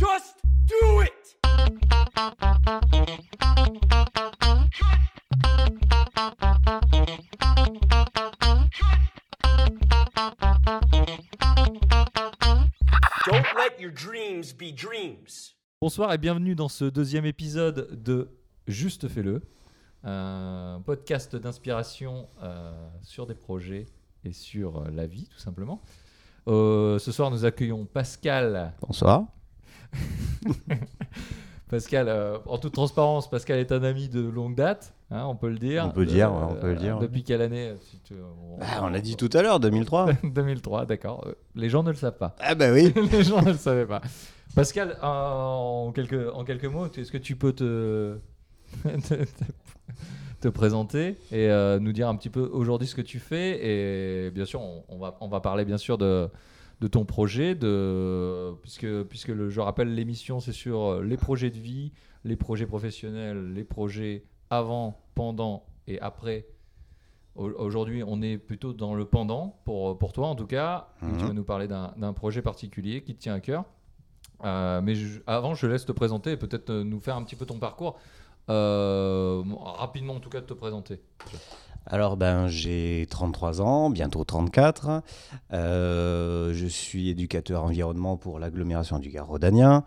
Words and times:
Just 0.00 0.36
do 0.66 1.02
it! 1.02 1.36
Don't 13.26 13.44
let 13.54 13.78
your 13.78 13.90
dreams 13.92 14.54
be 14.54 14.72
dreams. 14.74 15.54
Bonsoir 15.82 16.14
et 16.14 16.16
bienvenue 16.16 16.54
dans 16.54 16.68
ce 16.68 16.86
deuxième 16.86 17.26
épisode 17.26 18.02
de 18.02 18.30
Juste 18.66 19.06
fais-le, 19.06 19.42
un 20.04 20.80
podcast 20.86 21.36
d'inspiration 21.36 22.26
euh, 22.42 22.72
sur 23.02 23.26
des 23.26 23.34
projets 23.34 23.84
et 24.24 24.32
sur 24.32 24.78
euh, 24.78 24.90
la 24.94 25.06
vie 25.06 25.28
tout 25.28 25.38
simplement. 25.40 25.82
Euh, 26.48 26.98
ce 26.98 27.12
soir 27.12 27.30
nous 27.30 27.44
accueillons 27.44 27.84
Pascal. 27.84 28.72
Bonsoir. 28.80 29.26
Pascal, 31.68 32.08
euh, 32.08 32.38
en 32.46 32.58
toute 32.58 32.72
transparence, 32.72 33.30
Pascal 33.30 33.60
est 33.60 33.70
un 33.70 33.84
ami 33.84 34.08
de 34.08 34.20
longue 34.20 34.56
date, 34.56 34.92
hein, 35.12 35.24
on 35.28 35.36
peut 35.36 35.48
le 35.48 35.58
dire. 35.58 35.84
On 35.86 35.90
peut 35.90 36.04
dire, 36.04 36.32
ouais, 36.32 36.40
on 36.50 36.54
peut 36.56 36.70
le 36.72 36.76
dire, 36.76 36.96
ouais. 36.96 37.02
Depuis 37.02 37.22
quelle 37.22 37.42
année 37.42 37.74
si 37.88 38.00
tu- 38.00 38.14
on, 38.14 38.58
Bah, 38.58 38.66
on 38.82 38.88
l'a 38.88 39.00
dit 39.00 39.14
tout 39.16 39.30
à 39.34 39.42
l'heure, 39.42 39.60
2003. 39.60 40.08
2003, 40.24 40.84
d'accord. 40.86 41.24
Euh, 41.28 41.34
Les 41.54 41.68
gens 41.68 41.84
ne 41.84 41.90
le 41.90 41.96
savent 41.96 42.16
pas. 42.18 42.34
ah 42.40 42.56
bah 42.56 42.72
oui. 42.72 42.92
Les 43.12 43.22
gens 43.22 43.40
ne 43.40 43.52
le 43.52 43.56
savaient 43.56 43.86
pas. 43.86 44.00
Pascal, 44.56 44.96
en 45.00 45.92
quelques, 45.94 46.28
en 46.34 46.42
quelques 46.42 46.64
mots, 46.64 46.86
est-ce 46.86 47.12
que 47.12 47.18
tu 47.18 47.36
peux 47.36 47.52
te, 47.52 48.16
te, 48.82 48.88
te- 49.14 49.24
te 50.40 50.48
présenter 50.48 51.18
et 51.30 51.48
euh, 51.50 51.78
nous 51.78 51.92
dire 51.92 52.08
un 52.08 52.16
petit 52.16 52.30
peu 52.30 52.50
aujourd'hui 52.52 52.88
ce 52.88 52.96
que 52.96 53.02
tu 53.02 53.20
fais 53.20 53.60
Et 54.26 54.30
bien 54.32 54.44
sûr, 54.44 54.60
on, 54.60 54.82
on 54.88 54.98
va, 54.98 55.16
on 55.20 55.28
va 55.28 55.38
parler 55.38 55.64
bien 55.64 55.78
sûr 55.78 55.98
de, 55.98 56.28
de 56.80 56.86
ton 56.88 57.04
projet, 57.04 57.54
de, 57.54 58.52
puisque, 58.62 59.02
puisque 59.04 59.28
le, 59.28 59.50
je 59.50 59.60
rappelle, 59.60 59.94
l'émission, 59.94 60.40
c'est 60.40 60.52
sur 60.52 61.02
les 61.02 61.16
projets 61.16 61.50
de 61.50 61.58
vie, 61.58 61.92
les 62.24 62.36
projets 62.36 62.66
professionnels, 62.66 63.52
les 63.52 63.64
projets 63.64 64.24
avant, 64.48 65.00
pendant 65.14 65.64
et 65.86 66.00
après. 66.00 66.46
Au- 67.36 67.50
Aujourd'hui, 67.50 68.02
on 68.06 68.22
est 68.22 68.38
plutôt 68.38 68.72
dans 68.72 68.94
le 68.94 69.04
pendant, 69.04 69.60
pour, 69.64 69.98
pour 69.98 70.12
toi 70.12 70.28
en 70.28 70.34
tout 70.34 70.46
cas. 70.46 70.88
Mhm. 71.02 71.18
Tu 71.18 71.24
vas 71.26 71.32
nous 71.32 71.44
parler 71.44 71.68
d'un 71.68 72.12
projet 72.14 72.42
particulier 72.42 73.02
qui 73.02 73.14
te 73.14 73.20
tient 73.20 73.34
à 73.34 73.40
cœur. 73.40 73.64
Euh, 74.44 74.80
mais 74.80 74.94
je- 74.94 75.20
avant, 75.26 75.54
je 75.54 75.66
laisse 75.66 75.84
te 75.84 75.92
présenter 75.92 76.32
et 76.32 76.36
peut-être 76.38 76.70
euh, 76.70 76.82
nous 76.82 76.98
faire 76.98 77.14
un 77.16 77.22
petit 77.24 77.36
peu 77.36 77.44
ton 77.44 77.58
parcours. 77.58 77.98
Euh, 78.50 79.42
rapidement, 79.62 80.14
en 80.14 80.20
tout 80.20 80.30
cas, 80.30 80.40
de 80.40 80.46
te 80.46 80.54
présenter. 80.54 81.00
Alors 81.86 82.16
ben 82.16 82.46
j'ai 82.46 83.06
33 83.10 83.62
ans, 83.62 83.90
bientôt 83.90 84.22
34. 84.22 85.02
Euh, 85.52 86.52
je 86.52 86.66
suis 86.66 87.08
éducateur 87.08 87.64
environnement 87.64 88.16
pour 88.16 88.38
l'agglomération 88.38 88.98
du 88.98 89.08
Gard 89.08 89.26
rhodanien. 89.26 89.84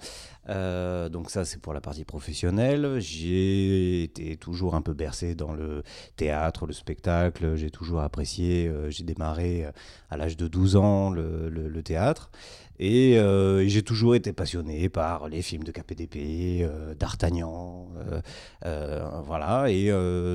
Euh, 0.50 1.08
donc 1.08 1.30
ça 1.30 1.46
c'est 1.46 1.60
pour 1.60 1.74
la 1.74 1.82
partie 1.82 2.06
professionnelle. 2.06 3.00
J'ai 3.00 4.04
été 4.04 4.36
toujours 4.38 4.76
un 4.76 4.82
peu 4.82 4.94
bercé 4.94 5.36
dans 5.36 5.54
le 5.54 5.84
théâtre, 6.16 6.66
le 6.66 6.74
spectacle. 6.74 7.56
J'ai 7.56 7.70
toujours 7.70 8.02
apprécié. 8.02 8.68
euh, 8.68 8.90
j'ai 8.90 9.04
démarré 9.04 9.66
euh, 9.66 9.72
à 10.10 10.18
l'âge 10.18 10.38
de 10.38 10.48
12 10.48 10.76
ans 10.76 11.10
le, 11.10 11.82
théâtre. 11.84 12.32
Et 12.80 13.18
j'ai 13.68 13.84
toujours 13.84 14.16
été 14.16 14.34
passionné 14.34 14.90
par 14.90 15.28
les 15.28 15.42
films 15.42 15.64
de 15.64 15.72
KPDP, 15.72 16.68
d'Artagnan, 16.98 17.88
voilà. 19.26 19.66
Et 19.70 19.92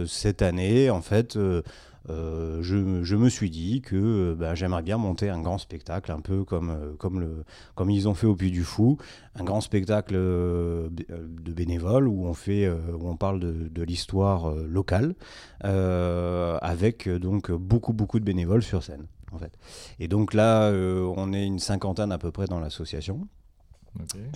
cette 0.07 0.43
année, 0.43 0.91
en 0.91 1.03
fait, 1.03 1.39
euh, 2.11 2.63
je, 2.63 3.03
je 3.03 3.17
me 3.17 3.29
suis 3.29 3.51
dit 3.51 3.81
que 3.81 3.97
euh, 3.97 4.35
bah, 4.35 4.55
j'aimerais 4.55 4.83
bien 4.83 4.97
monter 4.97 5.29
un 5.29 5.41
grand 5.41 5.59
spectacle, 5.59 6.11
un 6.13 6.21
peu 6.21 6.45
comme, 6.45 6.71
euh, 6.71 6.95
comme, 6.97 7.21
le, 7.21 7.45
comme 7.75 7.91
ils 7.91 8.09
ont 8.09 8.15
fait 8.15 8.27
au 8.27 8.35
Puy 8.35 8.51
du 8.51 8.65
Fou, 8.65 8.99
un 9.35 9.45
grand 9.45 9.61
spectacle 9.61 10.15
de 10.15 11.53
bénévoles 11.53 12.09
où 12.09 12.27
on, 12.27 12.35
fait, 12.35 12.69
où 12.69 13.09
on 13.09 13.17
parle 13.17 13.41
de, 13.41 13.69
de 13.69 13.83
l'histoire 13.83 14.51
locale, 14.55 15.15
euh, 15.65 16.59
avec 16.63 17.09
donc 17.09 17.51
beaucoup, 17.51 17.93
beaucoup 17.93 18.21
de 18.21 18.25
bénévoles 18.25 18.63
sur 18.63 18.83
scène. 18.83 19.07
En 19.33 19.39
fait. 19.39 19.53
Et 19.99 20.09
donc 20.09 20.33
là, 20.33 20.71
euh, 20.71 21.03
on 21.17 21.33
est 21.33 21.45
une 21.45 21.59
cinquantaine 21.59 22.13
à 22.13 22.19
peu 22.19 22.31
près 22.31 22.47
dans 22.47 22.61
l'association. 22.61 23.29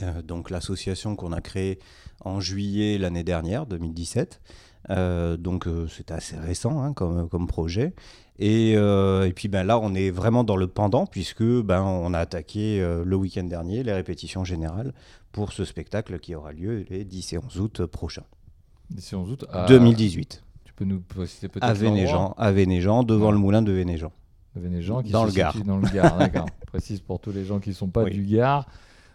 Euh, 0.03 0.23
donc 0.23 0.51
l'association 0.51 1.15
qu'on 1.17 1.33
a 1.33 1.41
créée 1.41 1.79
en 2.21 2.41
juillet 2.41 2.99
l'année 2.99 3.25
dernière, 3.25 3.67
2017. 3.67 4.41
Euh, 4.91 5.37
donc 5.37 5.67
euh, 5.67 5.87
c'est 5.89 6.11
assez 6.11 6.37
récent 6.37 6.83
hein, 6.83 6.93
comme, 6.93 7.29
comme 7.29 7.47
projet. 7.47 7.95
Et, 8.39 8.75
euh, 8.77 9.27
et 9.29 9.33
puis 9.33 9.49
ben, 9.49 9.63
là, 9.63 9.79
on 9.79 9.95
est 9.95 10.11
vraiment 10.11 10.43
dans 10.43 10.57
le 10.57 10.67
pendant 10.67 11.07
puisque 11.07 11.43
ben, 11.45 11.83
on 11.83 12.13
a 12.15 12.19
attaqué 12.19 12.81
euh, 12.81 13.05
le 13.05 13.17
week-end 13.17 13.45
dernier 13.45 13.83
les 13.83 13.93
répétitions 13.93 14.45
générales 14.45 14.93
pour 15.31 15.53
ce 15.53 15.65
spectacle 15.65 16.19
qui 16.19 16.35
aura 16.35 16.53
lieu 16.53 16.85
les 16.91 17.05
10 17.05 17.33
et 17.35 17.39
11 17.39 17.61
août 17.61 17.87
prochains. 17.87 18.25
D'ici 18.91 19.15
11 19.15 19.31
août. 19.31 19.45
à- 19.53 19.67
2018. 19.67 20.43
Tu 20.65 20.73
peux 20.75 20.85
nous 20.85 21.01
préciser 21.01 21.49
peut-être 21.49 21.65
À 21.69 21.73
Vénéjean, 21.75 22.35
à 22.37 22.51
Vénéjean, 22.53 23.05
devant 23.05 23.27
Ouais. 23.27 23.33
le 23.33 23.39
moulin 23.39 23.63
de 23.63 23.71
Vénéjean. 23.73 24.11
Vénéjean, 24.57 25.03
qui 25.03 25.13
Dans 25.13 25.23
se 25.23 25.29
le 25.31 25.37
Gard. 25.37 25.57
Dans 25.65 25.77
le 25.79 25.89
Gard, 25.89 26.19
d'accord. 26.19 26.47
Précise 26.67 27.01
pour 27.01 27.21
tous 27.21 27.33
les 27.33 27.45
gens 27.45 27.59
qui 27.61 27.71
ne 27.71 27.75
sont 27.75 27.89
pas 27.89 28.03
Oui. 28.05 28.11
du 28.13 28.23
Gard. 28.25 28.67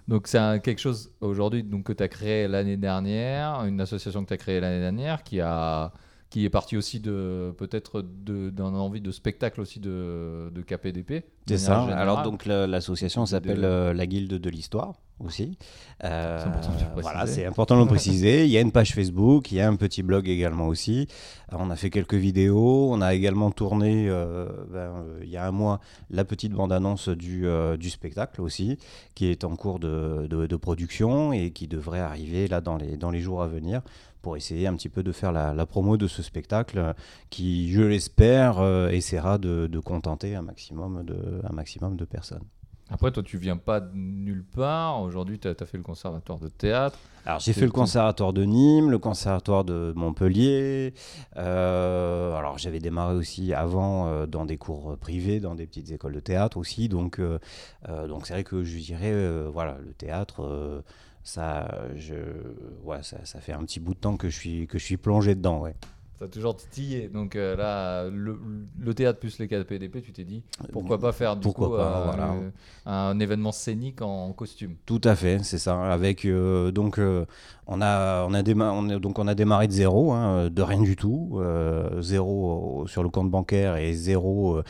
Donc 0.08 0.28
c'est 0.28 0.62
quelque 0.64 0.80
chose 0.80 1.12
aujourd'hui 1.22 1.64
donc 1.64 1.84
que 1.84 1.94
tu 1.94 2.02
as 2.04 2.08
créé 2.08 2.48
l'année 2.48 2.78
dernière, 2.78 3.66
une 3.66 3.82
association 3.82 4.24
que 4.24 4.30
tu 4.30 4.34
as 4.34 4.38
créée 4.38 4.60
l'année 4.60 4.80
dernière 4.80 5.24
qui 5.24 5.42
a 5.42 5.92
qui 6.30 6.44
est 6.44 6.50
partie 6.50 6.76
aussi 6.76 7.00
de 7.00 7.54
peut-être 7.58 8.02
de- 8.02 8.50
d'un 8.50 8.74
envie 8.74 9.00
de 9.00 9.12
spectacle 9.12 9.62
aussi 9.62 9.80
de, 9.80 10.52
de 10.54 10.62
KPDP. 10.62 11.10
de 11.14 11.24
C'est 11.48 11.58
ça. 11.58 11.80
générale. 11.82 12.02
Alors 12.02 12.22
donc 12.22 12.46
la- 12.46 12.68
l'association 12.68 13.24
De- 13.24 13.28
s'appelle 13.30 13.64
euh, 13.64 13.94
la 13.94 14.06
Guilde 14.06 14.34
de 14.34 14.50
l'Histoire 14.50 14.96
aussi. 15.20 15.58
Euh, 16.04 16.40
C'est 16.40 16.48
important 16.48 16.70
de 16.72 16.80
le 16.80 16.86
préciser. 16.92 17.02
Voilà, 17.02 17.26
c'est 17.28 17.46
important 17.46 17.76
de 17.76 17.82
le 17.82 17.88
préciser. 17.88 18.46
Il 18.46 18.52
y 18.52 18.58
a 18.58 18.62
une 18.62 18.72
page 18.72 18.94
Facebook, 18.94 19.52
il 19.52 19.56
y 19.58 19.62
a 19.62 19.68
un 19.68 19.76
petit 19.76 20.04
blog 20.04 20.28
également 20.28 20.68
aussi. 20.68 21.08
Alors, 21.50 21.62
on 21.62 21.70
a 21.70 21.76
fait 21.76 21.90
quelques 21.90 22.14
vidéos, 22.14 22.90
on 22.92 23.02
a 23.02 23.14
également 23.14 23.52
tourné 23.52 24.08
euh, 24.10 24.48
ben, 24.72 24.78
euh, 24.80 25.20
il 25.24 25.30
y 25.30 25.38
a 25.38 25.48
un 25.48 25.52
mois 25.52 25.80
la 26.10 26.24
petite 26.26 26.52
bande-annonce 26.54 27.10
du, 27.10 27.48
euh, 27.48 27.78
du 27.78 27.90
spectacle 27.90 28.42
aussi, 28.42 28.78
qui 29.16 29.28
est 29.28 29.44
en 29.44 29.56
cours 29.56 29.80
de, 29.80 30.28
de- 30.30 30.46
de 30.48 30.56
production 30.56 31.34
et 31.34 31.52
qui 31.52 31.68
devrait 31.68 32.00
arriver 32.02 32.48
là 32.48 32.62
dans 32.62 32.78
les, 32.78 32.98
dans 32.98 33.10
les 33.12 33.22
jours 33.22 33.42
à 33.42 33.48
venir 33.48 33.82
pour 34.22 34.36
essayer 34.36 34.68
un 34.68 34.76
petit 34.76 34.90
peu 34.90 35.04
de 35.04 35.12
faire 35.14 35.32
la, 35.32 35.54
la 35.54 35.66
promo 35.66 35.96
de 35.96 36.08
ce 36.08 36.22
spectacle 36.22 36.78
euh, 36.80 36.94
qui, 37.30 37.72
je 37.72 37.82
l'espère, 37.82 38.60
euh, 38.60 38.90
essaiera 38.90 39.38
de, 39.38 39.68
de 39.68 39.80
contenter 39.80 40.36
un 40.36 40.42
maximum 40.42 41.04
de, 41.06 41.16
un 41.50 41.54
maximum 41.54 41.96
de 41.96 42.04
personnes. 42.06 42.44
Après 42.90 43.12
toi 43.12 43.22
tu 43.22 43.38
viens 43.38 43.58
pas 43.58 43.82
de 43.82 43.96
nulle 43.96 44.44
part. 44.44 45.02
Aujourd'hui 45.02 45.40
tu 45.40 45.48
as, 45.48 45.56
fait 45.66 45.78
le 45.78 45.84
conservatoire 45.84 46.40
de 46.40 46.48
théâtre. 46.48 46.98
Alors 47.26 47.40
j'ai 47.40 47.52
fait 47.52 47.66
le 47.66 47.72
conservatoire 47.72 48.32
de 48.32 48.44
Nîmes, 48.44 48.90
le 48.90 49.00
conservatoire 49.00 49.66
de 49.66 49.92
Montpellier. 49.96 50.94
Euh, 51.36 52.34
alors 52.36 52.58
j'avais 52.58 52.80
démarré 52.80 53.16
aussi 53.16 53.54
avant 53.54 54.08
euh, 54.08 54.26
dans 54.26 54.46
des 54.46 54.58
cours 54.58 54.98
privés, 54.98 55.42
dans 55.42 55.54
des 55.54 55.68
petites 55.68 55.92
écoles 55.92 56.14
de 56.14 56.22
théâtre 56.22 56.58
aussi. 56.58 56.88
Donc 56.88 57.20
euh, 57.20 57.40
donc 58.08 58.26
c'est 58.26 58.34
vrai 58.34 58.46
que 58.46 58.64
je 58.64 58.78
dirais 58.78 59.14
voilà 59.52 59.78
le 59.86 59.94
théâtre. 59.94 60.84
ça, 61.24 61.68
je, 61.96 62.16
ouais, 62.86 63.04
ça, 63.04 63.18
ça 63.26 63.42
fait 63.42 63.52
un 63.52 63.64
petit 63.64 63.82
bout 63.82 63.96
de 63.96 64.00
temps 64.00 64.16
que 64.16 64.30
je 64.30 64.36
suis, 64.36 64.68
que 64.68 64.80
je 64.80 64.86
suis 64.86 64.98
plongé 64.98 65.36
dedans. 65.36 65.60
Ouais. 65.60 65.76
A 66.20 66.28
toujours 66.28 66.56
titillé. 66.56 67.10
Donc 67.10 67.36
euh, 67.36 67.56
là, 67.56 68.10
le, 68.10 68.40
le 68.80 68.94
théâtre 68.94 69.20
plus 69.20 69.38
les 69.40 69.48
KPDP, 69.48 70.02
tu 70.02 70.12
t'es 70.12 70.24
dit 70.24 70.42
pourquoi 70.72 70.98
pas 70.98 71.12
faire 71.12 71.36
du 71.36 71.42
pourquoi 71.44 71.68
coup, 71.68 71.76
pas, 71.76 72.00
euh, 72.00 72.04
voilà. 72.06 72.34
un 72.88 73.20
événement 73.20 73.52
scénique 73.52 74.02
en 74.02 74.34
costume. 74.34 74.76
Tout 74.88 75.02
à 75.04 75.16
fait, 75.16 75.44
c'est 75.44 75.60
ça. 75.60 75.80
Avec 75.92 76.26
euh, 76.26 76.72
donc 76.72 77.00
on 77.68 77.82
a 77.82 78.26
on 78.28 78.34
a 78.34 78.42
déma- 78.42 78.72
on 78.72 78.90
a- 78.90 78.98
donc 79.00 79.20
on 79.20 79.28
a 79.28 79.36
démarré 79.36 79.68
de 79.68 79.74
zéro, 79.74 80.12
hein, 80.14 80.50
de 80.50 80.62
rien 80.64 80.82
du 80.82 80.96
tout, 80.96 81.40
zéro 82.00 82.86
sur 82.88 83.04
le 83.04 83.10
compte 83.10 83.30
bancaire 83.30 83.76
et 83.78 83.94
zéro 83.94 84.62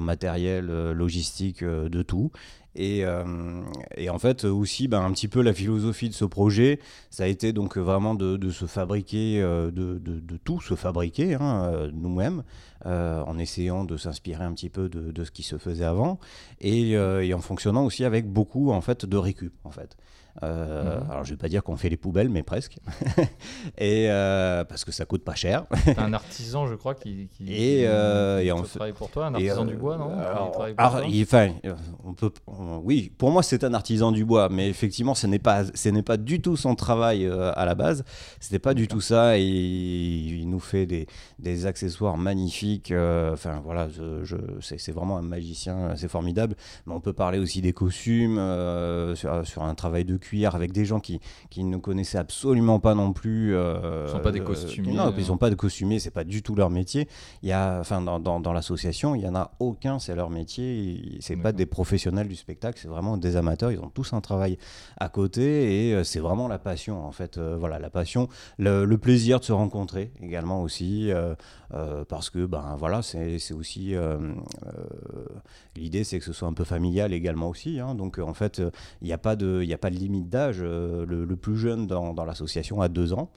matériel 0.00 0.66
logistique 0.92 1.64
de 1.64 2.02
tout. 2.02 2.30
Et, 2.76 3.04
euh, 3.04 3.62
et 3.96 4.10
en 4.10 4.18
fait 4.18 4.44
aussi, 4.44 4.86
ben, 4.86 5.00
un 5.02 5.10
petit 5.12 5.28
peu 5.28 5.40
la 5.40 5.54
philosophie 5.54 6.10
de 6.10 6.14
ce 6.14 6.26
projet, 6.26 6.78
ça 7.10 7.24
a 7.24 7.26
été 7.26 7.52
donc 7.54 7.78
vraiment 7.78 8.14
de, 8.14 8.50
se 8.50 8.66
fabriquer, 8.66 9.40
euh, 9.40 9.70
de, 9.70 10.36
tout 10.44 10.60
se 10.60 10.74
fabriquer 10.74 11.34
hein, 11.34 11.70
euh, 11.72 11.90
nous-mêmes, 11.92 12.42
en 12.84 13.38
essayant 13.38 13.84
de 13.84 13.96
s'inspirer 13.96 14.44
un 14.44 14.52
petit 14.52 14.68
peu 14.68 14.88
de, 14.88 15.24
ce 15.24 15.30
qui 15.30 15.42
se 15.42 15.56
faisait 15.58 15.84
avant, 15.84 16.20
et, 16.60 16.90
et 16.92 17.34
en 17.34 17.40
fonctionnant 17.40 17.84
aussi 17.84 18.04
avec 18.04 18.28
beaucoup 18.30 18.70
en 18.70 18.80
fait 18.80 19.06
de 19.06 19.16
récup 19.16 19.54
en 19.64 19.70
fait. 19.70 19.96
Euh, 20.42 21.00
Mhm. 21.00 21.10
Alors 21.10 21.24
je 21.24 21.30
vais 21.30 21.36
pas 21.36 21.48
dire 21.48 21.62
qu'on 21.62 21.76
fait 21.76 21.88
les 21.88 21.96
poubelles, 21.96 22.28
mais 22.28 22.42
presque, 22.42 22.78
et 23.78 24.06
euh, 24.10 24.64
parce 24.64 24.84
que 24.84 24.92
ça 24.92 25.04
coûte 25.04 25.24
pas 25.24 25.34
cher. 25.34 25.64
Un 25.96 26.12
artisan, 26.12 26.66
je 26.66 26.74
crois, 26.74 26.94
qui, 26.94 27.28
qui, 27.36 27.52
Et, 27.54 27.86
euh, 27.86 28.40
qui 28.42 28.48
et 28.48 28.52
travaille 28.68 28.92
pour 28.92 29.10
toi, 29.10 29.26
un 29.26 29.34
artisan 29.34 29.64
du 29.64 29.76
bois, 29.76 29.96
non? 29.96 30.10
Alors, 30.18 30.66
alors, 30.76 31.04
il- 31.08 31.22
enfin, 31.22 31.50
on 32.04 32.12
peut, 32.14 32.30
on- 32.46 32.78
oui, 32.84 33.12
pour 33.16 33.30
moi 33.30 33.42
c'est 33.42 33.64
un 33.64 33.74
artisan 33.74 34.12
du 34.12 34.24
bois, 34.24 34.48
mais 34.50 34.68
effectivement 34.68 35.14
ce 35.14 35.26
n'est 35.26 35.38
pas, 35.38 35.64
ce 35.74 35.88
n'est 35.88 36.02
pas 36.02 36.16
du 36.16 36.40
tout 36.40 36.56
son 36.56 36.74
travail 36.74 37.26
à 37.26 37.64
la 37.64 37.74
base. 37.74 38.04
C'était 38.40 38.58
pas 38.58 38.74
du 38.74 38.88
tout 38.88 39.00
ça 39.00 39.38
et 39.38 39.44
il 39.44 40.48
nous 40.50 40.60
fait 40.60 40.86
des, 40.86 41.06
des 41.38 41.66
accessoires 41.66 42.16
magnifiques. 42.16 42.92
Enfin 43.32 43.60
voilà, 43.64 43.88
je, 43.88 44.24
je- 44.24 44.36
c'est 44.60 44.92
vraiment 44.92 45.16
un 45.18 45.22
magicien, 45.22 45.94
c'est 45.96 46.08
formidable. 46.08 46.56
Mais 46.86 46.94
on 46.94 47.00
peut 47.00 47.12
parler 47.12 47.38
aussi 47.38 47.60
des 47.62 47.72
costumes 47.72 48.36
sur, 49.14 49.46
sur 49.46 49.62
un 49.62 49.74
travail 49.74 50.04
de 50.04 50.16
cuir 50.26 50.54
avec 50.54 50.72
des 50.72 50.84
gens 50.84 51.00
qui, 51.00 51.20
qui 51.50 51.62
ne 51.64 51.76
connaissaient 51.78 52.18
absolument 52.18 52.80
pas 52.80 52.94
non 52.94 53.12
plus. 53.12 53.54
euh, 53.54 54.04
Ils 54.06 54.10
sont 54.10 54.20
pas 54.20 54.32
des 54.32 54.40
euh, 54.40 54.44
costumiers, 54.44 54.92
non, 54.94 55.12
ils 55.16 55.20
hein. 55.22 55.26
sont 55.26 55.36
pas 55.38 55.50
de 55.50 55.54
costumiers, 55.56 55.98
c'est 56.00 56.10
pas 56.20 56.24
du 56.24 56.42
tout 56.42 56.54
leur 56.54 56.70
métier. 56.70 57.08
Il 57.42 57.48
y 57.48 57.52
a, 57.52 57.78
enfin 57.80 58.00
dans, 58.00 58.18
dans, 58.20 58.40
dans 58.40 58.52
l'association, 58.52 59.14
il 59.14 59.22
y 59.22 59.28
en 59.28 59.34
a 59.34 59.52
aucun, 59.60 59.98
c'est 59.98 60.14
leur 60.16 60.30
métier. 60.30 61.18
C'est 61.20 61.36
pas 61.36 61.52
des 61.52 61.66
professionnels 61.66 62.28
du 62.28 62.36
spectacle, 62.36 62.78
c'est 62.82 62.88
vraiment 62.88 63.16
des 63.16 63.36
amateurs. 63.36 63.70
Ils 63.72 63.80
ont 63.80 63.90
tous 63.90 64.12
un 64.12 64.20
travail 64.20 64.58
à 64.98 65.08
côté 65.08 65.88
et 65.88 65.94
euh, 65.94 66.04
c'est 66.04 66.20
vraiment 66.20 66.48
la 66.48 66.58
passion 66.58 67.04
en 67.06 67.12
fait. 67.12 67.38
Euh, 67.38 67.56
voilà, 67.58 67.78
la 67.78 67.90
passion, 67.90 68.28
le, 68.58 68.84
le 68.84 68.98
plaisir 68.98 69.38
de 69.40 69.44
se 69.44 69.52
rencontrer 69.52 70.10
également 70.22 70.62
aussi, 70.62 71.10
euh, 71.12 71.34
euh, 71.74 72.04
parce 72.08 72.30
que 72.30 72.46
ben 72.46 72.76
voilà, 72.78 73.02
c'est 73.02 73.52
aussi 73.52 73.94
euh, 73.94 74.18
euh, 74.66 75.26
l'idée, 75.76 76.04
c'est 76.04 76.18
que 76.18 76.24
ce 76.24 76.32
soit 76.32 76.48
un 76.48 76.54
peu 76.54 76.64
familial 76.64 77.12
également 77.12 77.48
aussi. 77.48 77.78
hein. 77.80 77.94
donc 77.94 78.18
euh, 78.18 78.22
en 78.22 78.34
fait, 78.34 78.58
euh, 78.60 78.70
il 79.02 79.06
n'y 79.06 79.12
a 79.12 79.18
pas 79.18 79.36
de, 79.36 79.60
il 79.62 79.72
a 79.72 79.78
pas 79.78 79.90
de 79.90 79.96
limite 79.96 80.15
d'âge. 80.24 80.58
Euh, 80.60 81.04
le, 81.06 81.36
plus 81.36 81.56
jeune 81.56 81.86
dans 81.86 82.24
l'association 82.24 82.80
a 82.80 82.88
deux 82.88 83.12
ans. 83.12 83.30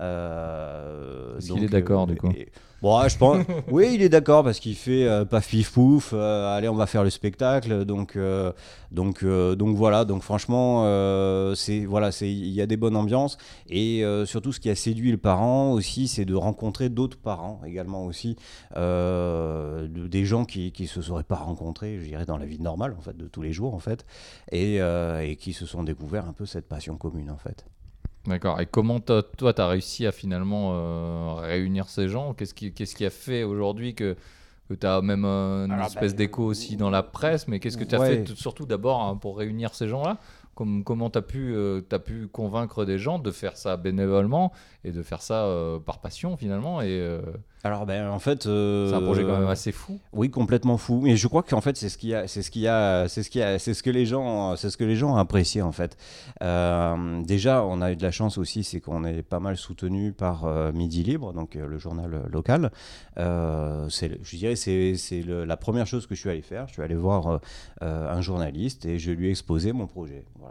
Euh, 0.00 1.34
donc, 1.34 1.42
qu'il 1.58 1.64
est 1.64 1.68
d'accord, 1.68 2.06
du 2.06 2.16
coup 2.16 2.30
et- 2.30 2.48
Bon, 2.82 3.00
ouais, 3.00 3.08
je 3.08 3.16
pense. 3.16 3.38
oui, 3.70 3.92
il 3.94 4.02
est 4.02 4.10
d'accord 4.10 4.44
parce 4.44 4.60
qu'il 4.60 4.74
fait 4.76 5.08
euh, 5.08 5.24
paf 5.24 5.48
pif 5.48 5.72
pouf. 5.72 6.10
euh, 6.12 6.54
allez, 6.54 6.68
on 6.68 6.74
va 6.74 6.84
faire 6.86 7.02
le 7.04 7.08
spectacle. 7.10 7.86
Donc, 7.86 8.16
euh, 8.16 8.52
donc, 8.92 9.22
euh, 9.22 9.54
donc 9.56 9.74
voilà. 9.76 10.04
Donc 10.04 10.22
franchement, 10.22 10.82
euh, 10.84 11.54
c'est 11.54 11.86
voilà, 11.86 12.12
c'est 12.12 12.30
il 12.30 12.48
y 12.50 12.60
a 12.60 12.66
des 12.66 12.76
bonnes 12.76 12.94
ambiances 12.94 13.38
et 13.70 14.04
euh, 14.04 14.26
surtout 14.26 14.52
ce 14.52 14.60
qui 14.60 14.68
a 14.68 14.74
séduit 14.74 15.10
le 15.10 15.16
parent 15.16 15.72
aussi, 15.72 16.06
c'est 16.06 16.26
de 16.26 16.34
rencontrer 16.34 16.90
d'autres 16.90 17.16
parents 17.18 17.62
également 17.64 18.04
aussi, 18.04 18.36
euh, 18.76 19.88
de- 19.88 20.06
des 20.06 20.26
gens 20.26 20.44
qui 20.44 20.70
qui 20.70 20.86
se 20.86 21.00
seraient 21.00 21.24
pas 21.24 21.36
rencontrés, 21.36 21.98
je 21.98 22.04
dirais 22.04 22.26
dans 22.26 22.36
la 22.38 22.44
vie 22.46 22.60
normale 22.60 22.94
en 22.98 23.00
fait 23.00 23.16
de 23.16 23.26
tous 23.26 23.40
les 23.40 23.52
jours 23.54 23.74
en 23.74 23.78
fait, 23.80 24.04
et, 24.52 24.80
euh, 24.82 25.20
et 25.26 25.36
qui 25.36 25.54
se 25.54 25.64
sont 25.64 25.82
découverts 25.82 26.26
un 26.28 26.32
peu 26.34 26.44
cette 26.44 26.68
passion 26.68 26.96
commune 26.98 27.30
en 27.30 27.38
fait. 27.38 27.64
D'accord. 28.26 28.60
Et 28.60 28.66
comment 28.66 28.98
toi, 29.00 29.22
tu 29.36 29.44
as 29.60 29.68
réussi 29.68 30.06
à 30.06 30.12
finalement 30.12 30.72
euh, 30.74 31.34
réunir 31.40 31.88
ces 31.88 32.08
gens? 32.08 32.34
Qu'est-ce 32.34 32.54
qui, 32.54 32.72
qu'est-ce 32.72 32.96
qui 32.96 33.04
a 33.06 33.10
fait 33.10 33.44
aujourd'hui 33.44 33.94
que, 33.94 34.16
que 34.68 34.74
tu 34.74 34.86
as 34.86 35.00
même 35.00 35.24
euh, 35.24 35.66
une 35.66 35.72
Alors, 35.72 35.86
espèce 35.86 36.12
bah, 36.12 36.18
d'écho 36.18 36.44
aussi 36.44 36.76
dans 36.76 36.90
la 36.90 37.02
presse? 37.04 37.46
Mais 37.46 37.60
qu'est-ce 37.60 37.76
que 37.76 37.84
tu 37.84 37.94
as 37.94 38.00
ouais. 38.00 38.16
fait 38.16 38.24
tout- 38.24 38.36
surtout 38.36 38.66
d'abord 38.66 39.02
hein, 39.02 39.16
pour 39.16 39.38
réunir 39.38 39.74
ces 39.74 39.86
gens-là? 39.86 40.18
Comme- 40.56 40.82
Comment 40.84 41.10
tu 41.10 41.18
as, 41.18 41.22
pu, 41.22 41.54
euh, 41.54 41.82
t'as 41.86 41.98
pu 41.98 42.28
convaincre 42.28 42.84
des 42.86 42.98
gens 42.98 43.18
de 43.18 43.30
faire 43.30 43.56
ça 43.58 43.76
bénévolement 43.76 44.52
et 44.84 44.90
de 44.90 45.02
faire 45.02 45.20
ça 45.20 45.44
euh, 45.44 45.78
par 45.78 46.00
passion 46.00 46.36
finalement 46.38 46.80
et, 46.80 46.86
euh, 46.88 47.20
Alors 47.62 47.84
ben 47.84 48.08
en 48.08 48.18
fait, 48.18 48.44
C'est 48.44 48.94
un 48.94 49.02
projet 49.02 49.22
quand 49.22 49.38
même 49.38 49.48
assez 49.48 49.70
fou. 49.72 49.98
Oui, 50.14 50.30
complètement 50.30 50.78
fou. 50.78 51.06
Et 51.06 51.16
je 51.16 51.28
crois 51.28 51.42
qu'en 51.42 51.60
fait, 51.60 51.76
c'est 51.76 51.90
ce 51.90 51.98
qui 51.98 52.14
a, 52.14 52.26
c'est 52.26 52.40
ce 52.40 52.50
qui 52.50 52.66
a, 52.68 53.06
c'est 53.06 53.22
ce 53.22 53.28
qui 53.28 53.42
a, 53.42 53.58
c'est 53.58 53.74
ce 53.74 53.82
que 53.82 53.90
les 53.90 54.06
gens, 54.06 54.56
c'est 54.56 54.70
ce 54.70 54.76
que 54.78 54.84
les 54.84 54.96
gens 54.96 55.12
ont 55.14 55.16
apprécié 55.18 55.60
en 55.60 55.72
fait. 55.72 55.96
Déjà, 56.40 57.64
on 57.64 57.82
a 57.82 57.92
eu 57.92 57.96
de 57.96 58.02
la 58.02 58.10
chance 58.12 58.38
aussi, 58.38 58.64
c'est 58.64 58.80
qu'on 58.80 59.04
est 59.04 59.22
pas 59.22 59.40
mal 59.40 59.56
soutenu 59.56 60.12
par 60.12 60.46
Midi 60.72 61.02
Libre, 61.02 61.32
donc 61.34 61.54
le 61.54 61.76
journal 61.78 62.22
local. 62.30 62.70
C'est, 63.16 64.18
je 64.22 64.36
dirais, 64.36 64.56
c'est, 64.56 64.94
la 65.26 65.56
première 65.56 65.86
chose 65.86 66.06
que 66.06 66.14
je 66.14 66.20
suis 66.20 66.30
allé 66.30 66.42
faire. 66.42 66.66
Je 66.68 66.74
suis 66.74 66.82
allé 66.82 66.94
voir 66.94 67.40
un 67.80 68.20
journaliste 68.20 68.86
et 68.86 68.98
je 68.98 69.10
lui 69.10 69.26
ai 69.26 69.30
exposé 69.30 69.72
mon 69.72 69.86
projet. 69.86 70.24
Voilà. 70.38 70.45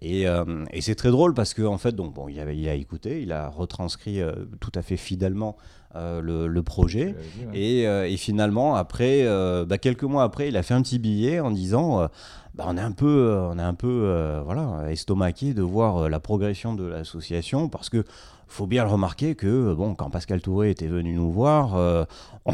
Et, 0.00 0.26
euh, 0.26 0.64
et 0.72 0.80
c'est 0.80 0.96
très 0.96 1.10
drôle 1.10 1.32
parce 1.32 1.54
que 1.54 1.62
en 1.62 1.78
fait, 1.78 1.92
donc 1.92 2.12
bon, 2.14 2.28
il, 2.28 2.40
avait, 2.40 2.56
il 2.56 2.68
a 2.68 2.74
écouté, 2.74 3.22
il 3.22 3.32
a 3.32 3.48
retranscrit 3.48 4.20
euh, 4.20 4.32
tout 4.60 4.72
à 4.74 4.82
fait 4.82 4.96
fidèlement 4.96 5.56
euh, 5.94 6.20
le, 6.20 6.48
le 6.48 6.62
projet. 6.62 7.14
Dit, 7.36 7.46
ouais. 7.46 7.58
Et, 7.58 8.12
et 8.12 8.16
finalement, 8.16 8.74
après, 8.74 9.24
bah, 9.66 9.78
quelques 9.78 10.04
mois 10.04 10.24
après, 10.24 10.48
il 10.48 10.56
a 10.56 10.62
fait 10.62 10.74
un 10.74 10.82
petit 10.82 10.98
billet 10.98 11.40
en 11.40 11.50
disant 11.50 12.08
bah, 12.54 12.64
on 12.66 12.76
est 12.76 12.80
un 12.82 12.92
peu, 12.92 13.38
on 13.50 13.58
est 13.58 13.62
un 13.62 13.74
peu 13.74 14.40
voilà, 14.44 14.90
estomaqué 14.90 15.54
de 15.54 15.62
voir 15.62 16.08
la 16.08 16.20
progression 16.20 16.74
de 16.74 16.84
l'association 16.84 17.68
parce 17.68 17.88
que 17.88 18.04
faut 18.52 18.66
bien 18.66 18.84
le 18.84 18.90
remarquer 18.90 19.34
que 19.34 19.72
bon, 19.74 19.94
quand 19.94 20.10
Pascal 20.10 20.42
Touré 20.42 20.70
était 20.70 20.86
venu 20.86 21.14
nous 21.14 21.32
voir, 21.32 21.74
euh, 21.74 22.04
on- 22.44 22.52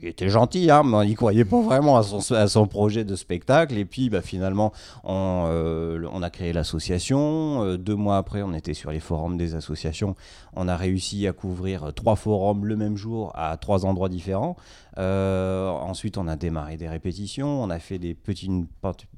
il 0.00 0.08
était 0.08 0.28
gentil, 0.28 0.70
hein, 0.70 0.82
mais 0.84 0.96
on 0.96 1.04
n'y 1.04 1.14
croyait 1.14 1.44
pas 1.44 1.60
vraiment 1.60 1.96
à 1.96 2.02
son, 2.48 2.66
projet 2.68 3.04
de 3.04 3.16
spectacle. 3.16 3.76
Et 3.76 3.84
puis 3.84 4.10
bah, 4.10 4.22
finalement, 4.22 4.72
on, 5.02 5.46
euh, 5.48 6.06
on 6.12 6.22
a 6.22 6.30
créé 6.30 6.52
l'association. 6.52 7.64
Euh, 7.64 7.76
deux 7.76 7.96
mois 7.96 8.16
après, 8.16 8.42
on 8.42 8.54
était 8.54 8.74
sur 8.74 8.92
les 8.92 9.00
forums 9.00 9.36
des 9.36 9.56
associations. 9.56 10.14
On 10.54 10.68
a 10.68 10.76
réussi 10.76 11.26
à 11.26 11.32
couvrir 11.32 11.92
trois 11.94 12.14
forums 12.16 12.64
le 12.64 12.76
même 12.76 12.96
jour 12.96 13.32
à 13.34 13.56
trois 13.56 13.86
endroits 13.86 14.08
différents. 14.08 14.56
Ensuite, 14.96 16.16
on 16.16 16.28
a 16.28 16.36
démarré 16.36 16.76
des 16.76 16.88
répétitions. 16.88 17.60
On 17.60 17.70
a 17.70 17.80
fait 17.80 17.98
des 17.98 18.14
petites, 18.14 18.52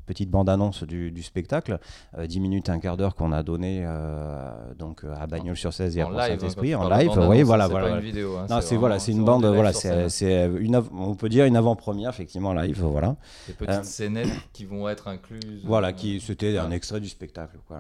petite 0.07 0.31
bande-annonce 0.31 0.85
du, 0.85 1.11
du 1.11 1.23
spectacle, 1.23 1.79
euh, 2.17 2.27
10 2.27 2.41
minutes, 2.41 2.69
un 2.71 2.79
quart 2.79 2.97
d'heure 2.97 3.15
qu'on 3.15 3.33
a 3.33 3.43
donné 3.43 3.83
euh, 3.85 4.51
donc 4.79 5.05
euh, 5.05 5.15
à 5.19 5.27
Bagnols-sur-Cèze 5.27 5.97
et 5.99 6.01
à 6.01 6.07
en 6.07 6.11
live, 6.11 6.21
hein, 6.21 6.37
tu 6.39 6.75
en 6.75 7.31
live. 7.31 7.45
voilà, 7.45 7.45
voilà. 7.45 7.69
pas 7.69 7.69
voilà. 7.69 7.97
une 7.97 8.01
vidéo. 8.01 8.37
hein, 8.37 8.47
Non, 8.49 8.61
c'est 8.61 8.67
vraiment- 8.69 8.81
voilà, 8.81 8.99
c'est 8.99 9.13
une 9.13 9.25
bande, 9.25 9.45
voilà, 9.45 9.73
sur 9.73 10.11
c'est, 10.11 10.47
une, 10.61 10.81
on 10.93 11.15
peut 11.15 11.29
dire 11.29 11.45
une 11.45 11.57
avant-première 11.57 12.11
effectivement 12.11 12.53
live, 12.53 12.81
voilà. 12.83 13.17
Des 13.47 13.53
petites 13.55 13.75
euh, 13.75 13.83
scénettes 13.83 14.29
qui 14.53 14.65
vont 14.65 14.89
être 14.89 15.09
incluses. 15.09 15.63
Voilà, 15.65 15.89
euh, 15.89 15.93
qui 15.93 16.21
c'était 16.21 16.57
un 16.59 16.71
extrait 16.71 17.01
du 17.01 17.09
spectacle, 17.09 17.59
quoi, 17.67 17.79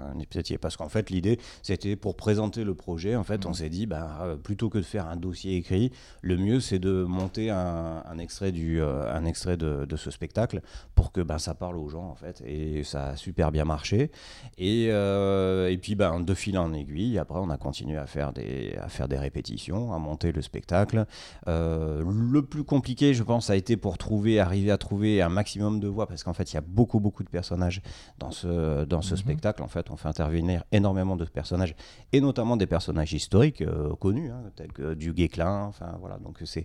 parce 0.60 0.76
qu'en 0.76 0.88
fait 0.88 1.10
l'idée 1.10 1.38
c'était 1.62 1.96
pour 1.96 2.16
présenter 2.16 2.64
le 2.64 2.74
projet. 2.74 3.16
En 3.16 3.24
fait, 3.24 3.44
Mhm. 3.44 3.50
on 3.50 3.54
s'est 3.54 3.68
dit, 3.68 3.88
euh, 3.92 4.36
plutôt 4.36 4.68
que 4.68 4.78
de 4.78 4.82
faire 4.82 5.06
un 5.06 5.16
dossier 5.16 5.56
écrit, 5.56 5.92
le 6.22 6.36
mieux 6.36 6.60
c'est 6.60 6.78
de 6.78 7.04
monter 7.04 7.50
un, 7.50 8.02
un 8.08 8.18
extrait 8.18 8.52
du, 8.52 8.80
euh, 8.80 9.12
un 9.12 9.24
extrait 9.24 9.56
de, 9.56 9.84
de 9.84 9.96
ce 9.96 10.10
spectacle 10.10 10.60
pour 10.94 11.12
que 11.12 11.20
ben 11.20 11.38
ça 11.38 11.54
parle 11.54 11.76
aux 11.78 11.88
gens 11.88 12.08
en 12.10 12.14
fait. 12.16 12.42
Et 12.46 12.82
ça 12.84 13.08
a 13.10 13.16
super 13.16 13.52
bien 13.52 13.64
marché. 13.64 14.10
Et, 14.58 14.88
euh, 14.90 15.70
et 15.70 15.78
puis 15.78 15.94
ben 15.94 16.20
de 16.20 16.34
fil 16.34 16.58
en 16.58 16.72
aiguille, 16.72 17.18
après 17.18 17.38
on 17.38 17.50
a 17.50 17.56
continué 17.58 17.96
à 17.98 18.06
faire 18.06 18.32
des, 18.32 18.74
à 18.80 18.88
faire 18.88 19.08
des 19.08 19.18
répétitions, 19.18 19.92
à 19.92 19.98
monter 19.98 20.32
le 20.32 20.42
spectacle. 20.42 21.06
Euh, 21.48 22.02
le 22.06 22.42
plus 22.42 22.64
compliqué, 22.64 23.14
je 23.14 23.22
pense, 23.22 23.50
a 23.50 23.56
été 23.56 23.76
pour 23.76 23.98
trouver, 23.98 24.40
arriver 24.40 24.70
à 24.70 24.78
trouver 24.78 25.22
un 25.22 25.28
maximum 25.28 25.80
de 25.80 25.88
voix, 25.88 26.06
parce 26.06 26.24
qu'en 26.24 26.32
fait, 26.32 26.50
il 26.52 26.54
y 26.54 26.58
a 26.58 26.62
beaucoup, 26.62 27.00
beaucoup 27.00 27.22
de 27.22 27.28
personnages 27.28 27.80
dans 28.18 28.30
ce, 28.30 28.84
dans 28.84 29.02
ce 29.02 29.12
Mhm. 29.14 29.18
spectacle. 29.20 29.62
En 29.62 29.68
fait, 29.68 29.90
on 29.90 29.96
fait 29.96 30.08
intervenir 30.08 30.64
énormément 30.72 31.16
de 31.16 31.24
personnages, 31.24 31.74
et 32.12 32.20
notamment 32.20 32.56
des 32.56 32.66
personnages 32.66 33.12
historiques 33.12 33.62
euh, 33.62 33.94
connus, 33.96 34.30
hein, 34.30 34.42
tels 34.56 34.72
que 34.72 34.94
du 34.94 35.12
Guesclin. 35.12 35.64
Enfin, 35.68 35.96
voilà, 36.00 36.18
donc 36.18 36.38
c'est. 36.44 36.64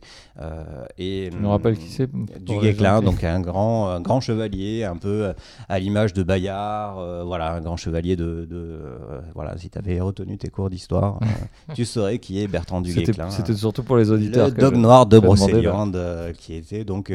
et, 0.97 1.29
Tu 1.31 1.37
nous 1.37 1.49
rappelles 1.49 1.77
qui 1.77 1.89
c'est 1.89 2.09
Du 2.11 2.59
qui- 2.59 2.73
donc 3.01 3.23
un 3.23 3.39
grand, 3.41 3.89
un 3.89 4.01
grand 4.01 4.21
chevalier, 4.21 4.83
un 4.83 4.97
peu 4.97 5.33
à 5.69 5.79
l'image 5.79 6.13
de 6.13 6.23
Bayard, 6.23 6.99
euh, 6.99 7.23
voilà, 7.25 7.53
un 7.53 7.61
grand 7.61 7.77
chevalier 7.77 8.15
de. 8.15 8.45
de, 8.49 8.55
euh, 8.55 9.21
voilà, 9.35 9.57
si 9.57 9.69
tu 9.69 9.77
avais 9.77 9.99
retenu 9.99 10.37
tes 10.37 10.49
cours 10.49 10.69
d'histoire, 10.69 11.19
euh, 11.21 11.73
tu 11.75 11.85
saurais 11.85 12.19
qui 12.19 12.41
est 12.41 12.47
Bertrand 12.47 12.81
du 12.81 12.91
C'était 12.91 13.13
c'était 13.29 13.53
surtout 13.53 13.83
pour 13.83 13.97
les 13.97 14.11
auditeurs. 14.11 14.47
Le 14.47 14.53
dog 14.53 14.75
noir 14.75 15.05
de. 15.05 15.19
Brocéliande, 15.19 15.99
qui 16.39 16.55
était 16.55 16.83
donc, 16.83 17.13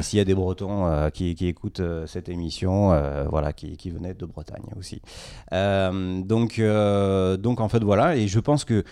s'il 0.00 0.18
y 0.18 0.20
a 0.20 0.24
des 0.24 0.34
Bretons 0.34 1.10
qui, 1.14 1.34
qui 1.34 1.46
écoutent 1.46 1.82
cette 2.06 2.28
émission, 2.28 2.88
voilà, 3.30 3.52
qui, 3.52 3.76
qui 3.76 3.90
venaient 3.90 4.14
de 4.14 4.26
Bretagne 4.26 4.64
aussi. 4.78 5.00
Donc, 5.52 6.60
donc 7.38 7.60
en 7.60 7.68
fait 7.68 7.84
voilà, 7.84 8.16
et 8.16 8.26
je 8.26 8.40
pense 8.40 8.64
que 8.64 8.84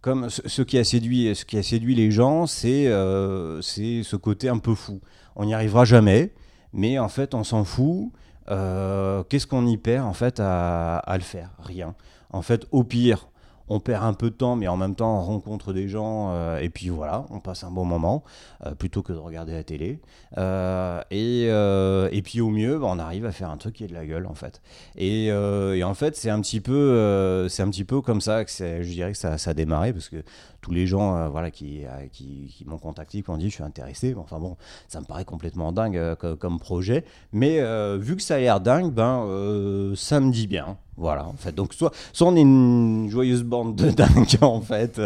comme 0.00 0.30
ce, 0.30 0.62
qui 0.62 0.78
a 0.78 0.84
séduit, 0.84 1.34
ce 1.34 1.44
qui 1.44 1.58
a 1.58 1.62
séduit 1.62 1.94
les 1.94 2.10
gens, 2.10 2.46
c'est 2.46 2.86
euh, 2.86 3.60
c'est 3.62 4.02
ce 4.02 4.16
côté 4.16 4.48
un 4.48 4.58
peu 4.58 4.74
fou. 4.74 5.00
On 5.36 5.44
n'y 5.44 5.54
arrivera 5.54 5.84
jamais, 5.84 6.32
mais 6.72 6.98
en 6.98 7.08
fait 7.08 7.34
on 7.34 7.44
s'en 7.44 7.64
fout. 7.64 8.12
Euh, 8.50 9.22
Qu'est-ce 9.24 9.46
qu'on 9.46 9.66
y 9.66 9.76
perd 9.76 10.06
en 10.06 10.14
fait 10.14 10.40
à, 10.40 10.98
à 10.98 11.16
le 11.16 11.22
faire? 11.22 11.50
Rien. 11.58 11.94
En 12.30 12.42
fait, 12.42 12.66
au 12.72 12.84
pire, 12.84 13.28
on 13.68 13.80
perd 13.80 14.04
un 14.04 14.14
peu 14.14 14.30
de 14.30 14.34
temps, 14.34 14.56
mais 14.56 14.68
en 14.68 14.76
même 14.76 14.94
temps, 14.94 15.18
on 15.18 15.22
rencontre 15.22 15.72
des 15.72 15.88
gens, 15.88 16.30
euh, 16.32 16.58
et 16.58 16.70
puis 16.70 16.88
voilà, 16.88 17.26
on 17.30 17.40
passe 17.40 17.64
un 17.64 17.70
bon 17.70 17.84
moment, 17.84 18.24
euh, 18.66 18.74
plutôt 18.74 19.02
que 19.02 19.12
de 19.12 19.18
regarder 19.18 19.52
la 19.52 19.64
télé. 19.64 20.00
Euh, 20.36 21.02
et, 21.10 22.22
puis 22.22 22.40
au 22.40 22.50
mieux, 22.50 22.78
bah, 22.78 22.86
on 22.88 22.98
arrive 22.98 23.26
à 23.26 23.32
faire 23.32 23.50
un 23.50 23.56
truc 23.56 23.74
qui 23.74 23.84
est 23.84 23.88
de 23.88 23.94
la 23.94 24.06
gueule, 24.06 24.26
en 24.26 24.34
fait. 24.34 24.62
Et, 24.96 25.32
en 25.32 25.94
fait, 25.94 26.16
c'est 26.16 26.30
un 26.30 26.40
petit 26.40 26.60
peu, 26.60 27.48
un 27.58 27.70
petit 27.70 27.84
peu 27.84 28.00
comme 28.00 28.20
ça 28.20 28.44
que 28.44 28.50
je 28.50 28.90
dirais 28.90 29.12
que 29.12 29.18
ça, 29.18 29.36
a 29.44 29.54
démarré, 29.54 29.92
parce 29.92 30.08
que 30.08 30.22
tous 30.60 30.72
les 30.72 30.86
gens, 30.86 31.28
voilà, 31.30 31.50
qui, 31.50 31.84
qui, 32.12 32.64
m'ont 32.66 32.78
contacté, 32.78 33.22
qui 33.22 33.30
m'ont 33.30 33.36
dit, 33.36 33.48
je 33.48 33.54
suis 33.54 33.64
intéressé. 33.64 34.14
Enfin 34.18 34.38
bon, 34.38 34.56
ça 34.88 35.00
me 35.00 35.06
paraît 35.06 35.24
complètement 35.24 35.72
dingue 35.72 36.14
co- 36.16 36.36
comme, 36.36 36.58
projet, 36.58 37.04
mais 37.32 37.60
vu 37.98 38.16
que 38.16 38.22
ça 38.22 38.36
a 38.36 38.38
l'air 38.38 38.60
dingue, 38.60 38.92
ben, 38.92 39.92
ça 39.94 40.20
me 40.20 40.30
dit 40.30 40.46
bien. 40.46 40.76
Voilà, 40.98 41.24
en 41.26 41.34
fait. 41.36 41.54
Donc, 41.54 41.74
soit, 41.74 41.92
soit 42.12 42.26
on 42.26 42.34
est 42.36 42.40
une 42.40 43.08
joyeuse 43.08 43.44
bande 43.44 43.76
de 43.76 43.90
dingues, 43.90 44.36
en 44.42 44.60
fait. 44.60 45.00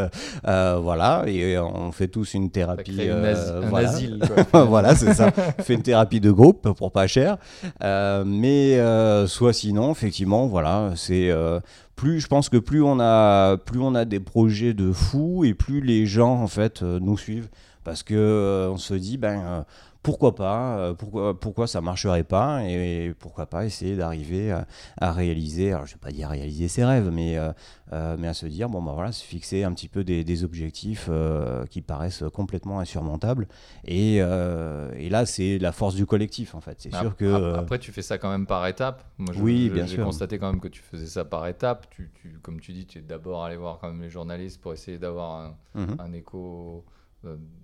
euh, 0.48 0.78
voilà, 0.82 1.24
et 1.26 1.58
on 1.58 1.92
fait 1.92 2.08
tous 2.08 2.32
une 2.34 2.50
thérapie. 2.50 2.94
une 2.94 3.00
euh, 3.10 3.62
un 3.62 3.68
voilà. 3.68 3.90
asile. 3.90 4.18
quoi. 4.50 4.64
voilà, 4.64 4.94
c'est 4.96 5.12
ça. 5.12 5.30
On 5.58 5.62
fait 5.62 5.74
une 5.74 5.82
thérapie 5.82 6.20
de 6.20 6.30
groupe 6.30 6.72
pour 6.72 6.92
pas 6.92 7.06
cher. 7.06 7.36
Euh, 7.84 8.24
mais 8.26 8.78
euh, 8.78 9.26
soit 9.26 9.52
sinon, 9.52 9.92
effectivement, 9.92 10.46
voilà, 10.46 10.92
c'est 10.96 11.30
euh, 11.30 11.60
plus. 11.94 12.20
Je 12.20 12.26
pense 12.26 12.48
que 12.48 12.56
plus 12.56 12.82
on 12.82 12.98
a, 12.98 13.56
plus 13.58 13.80
on 13.80 13.94
a 13.94 14.04
des 14.06 14.20
projets 14.20 14.72
de 14.72 14.92
fous 14.92 15.44
et 15.44 15.52
plus 15.52 15.80
les 15.82 16.06
gens 16.06 16.40
en 16.42 16.46
fait 16.48 16.82
euh, 16.82 16.98
nous 17.00 17.18
suivent 17.18 17.48
parce 17.84 18.02
que 18.02 18.14
euh, 18.14 18.70
on 18.70 18.78
se 18.78 18.94
dit 18.94 19.18
ben. 19.18 19.64
Pourquoi 20.02 20.34
pas 20.34 20.78
euh, 20.78 20.94
pourquoi, 20.94 21.38
pourquoi 21.38 21.66
ça 21.66 21.80
marcherait 21.80 22.24
pas 22.24 22.64
et 22.64 23.14
pourquoi 23.18 23.46
pas 23.46 23.64
essayer 23.64 23.96
d'arriver 23.96 24.50
à, 24.50 24.66
à 25.00 25.12
réaliser, 25.12 25.72
alors 25.72 25.86
je 25.86 25.92
vais 25.94 26.00
pas 26.00 26.10
dire 26.10 26.28
réaliser 26.28 26.66
ses 26.68 26.84
rêves, 26.84 27.10
mais, 27.12 27.38
euh, 27.38 27.52
euh, 27.92 28.16
mais 28.18 28.26
à 28.28 28.34
se 28.34 28.46
dire, 28.46 28.68
bon 28.68 28.82
bah 28.82 28.92
voilà, 28.94 29.12
se 29.12 29.22
fixer 29.24 29.62
un 29.64 29.72
petit 29.72 29.88
peu 29.88 30.02
des, 30.02 30.24
des 30.24 30.42
objectifs 30.44 31.06
euh, 31.08 31.64
qui 31.66 31.82
paraissent 31.82 32.24
complètement 32.32 32.80
insurmontables 32.80 33.46
et, 33.84 34.18
euh, 34.20 34.90
et 34.96 35.08
là, 35.08 35.24
c'est 35.26 35.58
la 35.58 35.70
force 35.72 35.94
du 35.94 36.04
collectif, 36.06 36.54
en 36.54 36.60
fait. 36.60 36.76
C'est 36.80 36.94
sûr 36.94 37.14
que. 37.16 37.52
ap- 37.54 37.58
Après, 37.60 37.78
tu 37.78 37.92
fais 37.92 38.02
ça 38.02 38.18
quand 38.18 38.30
même 38.30 38.46
par 38.46 38.66
étapes. 38.66 39.04
Moi, 39.18 39.32
je- 39.34 39.40
Oui, 39.40 39.66
je- 39.68 39.74
bien 39.74 39.86
J'ai 39.86 39.96
sûr. 39.96 40.04
constaté 40.04 40.38
quand 40.38 40.50
même 40.50 40.60
que 40.60 40.68
tu 40.68 40.82
faisais 40.82 41.06
ça 41.06 41.24
par 41.24 41.46
étapes. 41.46 41.86
Tu, 41.90 42.10
tu- 42.20 42.38
comme 42.42 42.58
tu 42.60 42.72
dis, 42.72 42.86
tu 42.86 42.98
es 42.98 43.02
d'abord 43.02 43.44
allé 43.44 43.56
voir 43.56 43.78
quand 43.80 43.88
même 43.88 44.02
les 44.02 44.10
journalistes 44.10 44.60
pour 44.60 44.72
essayer 44.72 44.98
d'avoir 44.98 45.54
un, 45.76 45.86
un 45.98 46.12
écho 46.12 46.84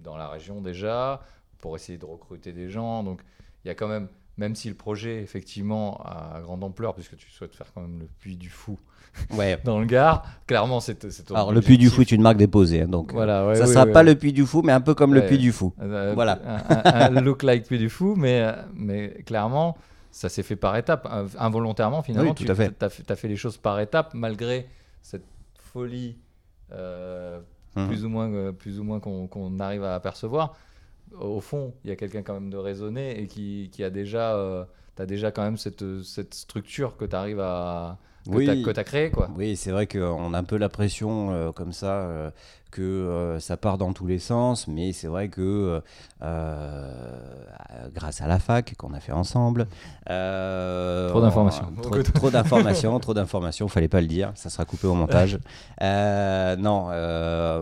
dans 0.04 0.16
la 0.16 0.28
région 0.28 0.60
déjà, 0.62 1.20
pour 1.58 1.76
essayer 1.76 1.98
de 1.98 2.04
recruter 2.04 2.52
des 2.52 2.68
gens. 2.70 3.02
Donc, 3.02 3.20
il 3.64 3.68
y 3.68 3.70
a 3.70 3.74
quand 3.74 3.88
même, 3.88 4.08
même 4.36 4.54
si 4.54 4.68
le 4.68 4.74
projet, 4.74 5.20
effectivement, 5.22 6.00
a 6.04 6.40
grande 6.42 6.62
ampleur, 6.64 6.94
puisque 6.94 7.16
tu 7.16 7.30
souhaites 7.30 7.54
faire 7.56 7.66
quand 7.74 7.80
même 7.80 7.98
le 8.00 8.08
Puy 8.20 8.36
du 8.36 8.48
Fou 8.50 8.78
Ouais. 9.36 9.58
dans 9.64 9.80
le 9.80 9.86
Gard, 9.86 10.24
clairement, 10.46 10.78
c'est 10.80 11.04
Alors, 11.30 11.50
le 11.52 11.60
Puy 11.60 11.76
du. 11.78 11.88
Fou 11.90 12.02
est 12.02 12.12
une 12.12 12.22
marque 12.22 12.36
déposée, 12.36 12.82
hein, 12.82 12.88
donc. 12.88 13.10
euh, 13.10 13.14
Voilà, 13.14 13.46
ouais, 13.48 13.54
ça 13.56 13.66
ouais, 13.66 13.72
sera 13.72 13.86
pas 13.86 14.00
ouais. 14.00 14.04
le 14.04 14.14
Puy 14.14 14.32
du 14.32 14.46
Fou, 14.46 14.62
mais 14.62 14.72
un 14.72 14.80
peu 14.80 14.94
comme 14.94 15.14
le. 15.14 15.26
Puy 15.26 15.38
du 15.38 15.50
Fou. 15.50 15.72
Euh, 15.80 16.12
Voilà. 16.14 16.38
Un, 16.44 16.90
un- 17.10 17.16
un 17.16 17.20
look 17.20 17.42
like 17.42 17.64
Puy 17.66 17.78
du 17.78 17.88
Fou, 17.90 18.14
mais, 18.16 18.46
mais 18.74 19.08
clairement, 19.26 19.76
ça 20.12 20.28
s'est 20.28 20.44
fait 20.44 20.56
par 20.56 20.76
étapes. 20.76 21.06
Inv- 21.10 21.36
Involontairement, 21.38 22.02
finalement, 22.02 22.30
Oui, 22.30 22.34
tout 22.36 22.44
tu 22.44 22.50
à 22.50 22.54
fait. 22.54 22.82
as, 22.82 22.88
fait, 22.90 23.02
t'as 23.02 23.16
fait 23.16 23.28
les 23.28 23.36
choses 23.36 23.56
par 23.56 23.80
étapes, 23.80 24.14
malgré 24.14 24.68
cette 25.02 25.24
folie 25.54 26.16
euh, 26.72 27.40
Mhm. 27.76 27.86
plus 27.88 28.04
ou 28.04 28.08
moins, 28.08 28.30
euh, 28.32 28.52
plus 28.52 28.78
ou 28.80 28.84
moins 28.84 28.98
qu'on 29.00 29.26
qu'on 29.26 29.58
arrive 29.60 29.84
à 29.84 29.94
apercevoir. 29.94 30.54
Au 31.20 31.40
fond, 31.40 31.72
il 31.84 31.90
y 31.90 31.92
a 31.92 31.96
quelqu'un 31.96 32.22
quand 32.22 32.34
même 32.34 32.50
de 32.50 32.56
raisonné 32.56 33.20
et 33.20 33.26
qui, 33.26 33.70
qui 33.72 33.84
a 33.84 33.90
déjà, 33.90 34.34
euh, 34.36 34.64
t'as 34.96 35.06
déjà 35.06 35.30
quand 35.30 35.42
même 35.42 35.56
cette, 35.56 36.02
cette 36.02 36.34
structure 36.34 36.96
que 36.96 37.04
tu 37.04 37.16
arrives 37.16 37.40
à 37.40 37.98
que 38.24 38.36
Oui. 38.36 38.62
tu 38.62 38.80
as 38.80 38.84
créée, 38.84 39.10
quoi. 39.10 39.30
Oui, 39.36 39.56
c'est 39.56 39.70
vrai 39.70 39.86
qu'on 39.86 40.34
a 40.34 40.38
un 40.38 40.44
peu 40.44 40.56
la 40.58 40.68
pression 40.68 41.32
euh, 41.32 41.50
comme 41.52 41.72
ça, 41.72 42.02
euh, 42.02 42.30
que 42.70 42.82
euh, 42.82 43.40
ça 43.40 43.56
part 43.56 43.78
dans 43.78 43.92
tous 43.92 44.06
les 44.06 44.18
sens, 44.18 44.68
mais 44.68 44.92
c'est 44.92 45.06
vrai 45.08 45.28
que 45.28 45.40
euh, 45.40 45.80
euh, 46.22 47.88
grâce 47.94 48.20
à 48.20 48.26
la 48.26 48.38
fac 48.38 48.74
qu'on 48.76 48.92
a 48.94 49.00
fait 49.00 49.12
ensemble. 49.12 49.66
euh, 50.10 51.08
Trop 51.10 51.20
d'informations. 51.20 51.66
on- 51.76 51.80
Trop, 51.80 52.02
trop 52.02 52.30
d'informations, 52.30 52.98
trop 53.00 53.14
d'informations, 53.14 53.68
fallait 53.68 53.88
pas 53.88 54.00
le 54.00 54.06
dire, 54.06 54.32
ça 54.34 54.50
sera 54.50 54.64
coupé 54.64 54.86
au 54.86 54.94
montage. 54.94 55.38
Non, 55.80 56.88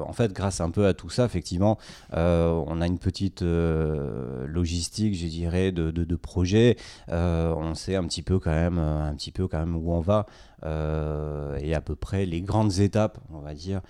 en 0.09 0.13
fait, 0.13 0.33
grâce 0.33 0.61
un 0.61 0.71
peu 0.71 0.87
à 0.87 0.95
tout 0.95 1.11
ça, 1.11 1.25
effectivement, 1.25 1.79
on 2.13 2.81
a 2.81 2.87
une 2.87 2.99
petite 2.99 3.43
logistique, 3.43 5.15
je 5.15 5.27
dirais, 5.27 5.73
de, 5.73 5.91
de, 5.91 6.05
de 6.05 6.17
projet. 6.17 6.77
On 7.09 7.75
sait 7.75 7.97
un 7.97 8.05
petit 8.05 8.23
peu 8.23 8.39
quand 8.39 8.51
même, 8.51 8.79
un 8.79 9.15
petit 9.15 9.33
peu 9.33 9.49
quand 9.49 9.59
même 9.59 9.77
où 9.77 9.93
on 9.93 10.01
va 10.01 10.27
et 10.65 11.75
à 11.75 11.81
peu 11.81 11.95
près 11.95 12.27
les 12.27 12.41
grandes 12.41 12.79
étapes, 12.79 13.19
on 13.33 13.41
va 13.41 13.55
dire, 13.55 13.81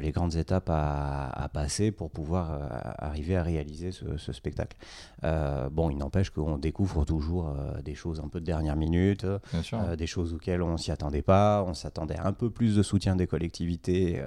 les 0.00 0.10
grandes 0.10 0.34
étapes 0.34 0.57
à, 0.68 1.28
à 1.44 1.48
passer 1.48 1.90
pour 1.90 2.10
pouvoir 2.10 2.52
euh, 2.52 2.58
arriver 2.98 3.36
à 3.36 3.42
réaliser 3.42 3.92
ce, 3.92 4.16
ce 4.16 4.32
spectacle. 4.32 4.76
Euh, 5.24 5.68
bon, 5.70 5.90
il 5.90 5.96
n'empêche 5.98 6.30
qu'on 6.30 6.58
découvre 6.58 7.04
toujours 7.04 7.48
euh, 7.48 7.80
des 7.82 7.94
choses 7.94 8.20
un 8.20 8.28
peu 8.28 8.40
de 8.40 8.44
dernière 8.46 8.76
minute, 8.76 9.26
des 9.96 10.06
choses 10.06 10.34
auxquelles 10.34 10.62
on 10.62 10.76
s'y 10.76 10.90
attendait 10.90 11.22
pas, 11.22 11.64
on 11.66 11.74
s'attendait 11.74 12.16
à 12.16 12.26
un 12.26 12.32
peu 12.32 12.50
plus 12.50 12.76
de 12.76 12.82
soutien 12.82 13.16
des 13.16 13.26
collectivités. 13.26 14.22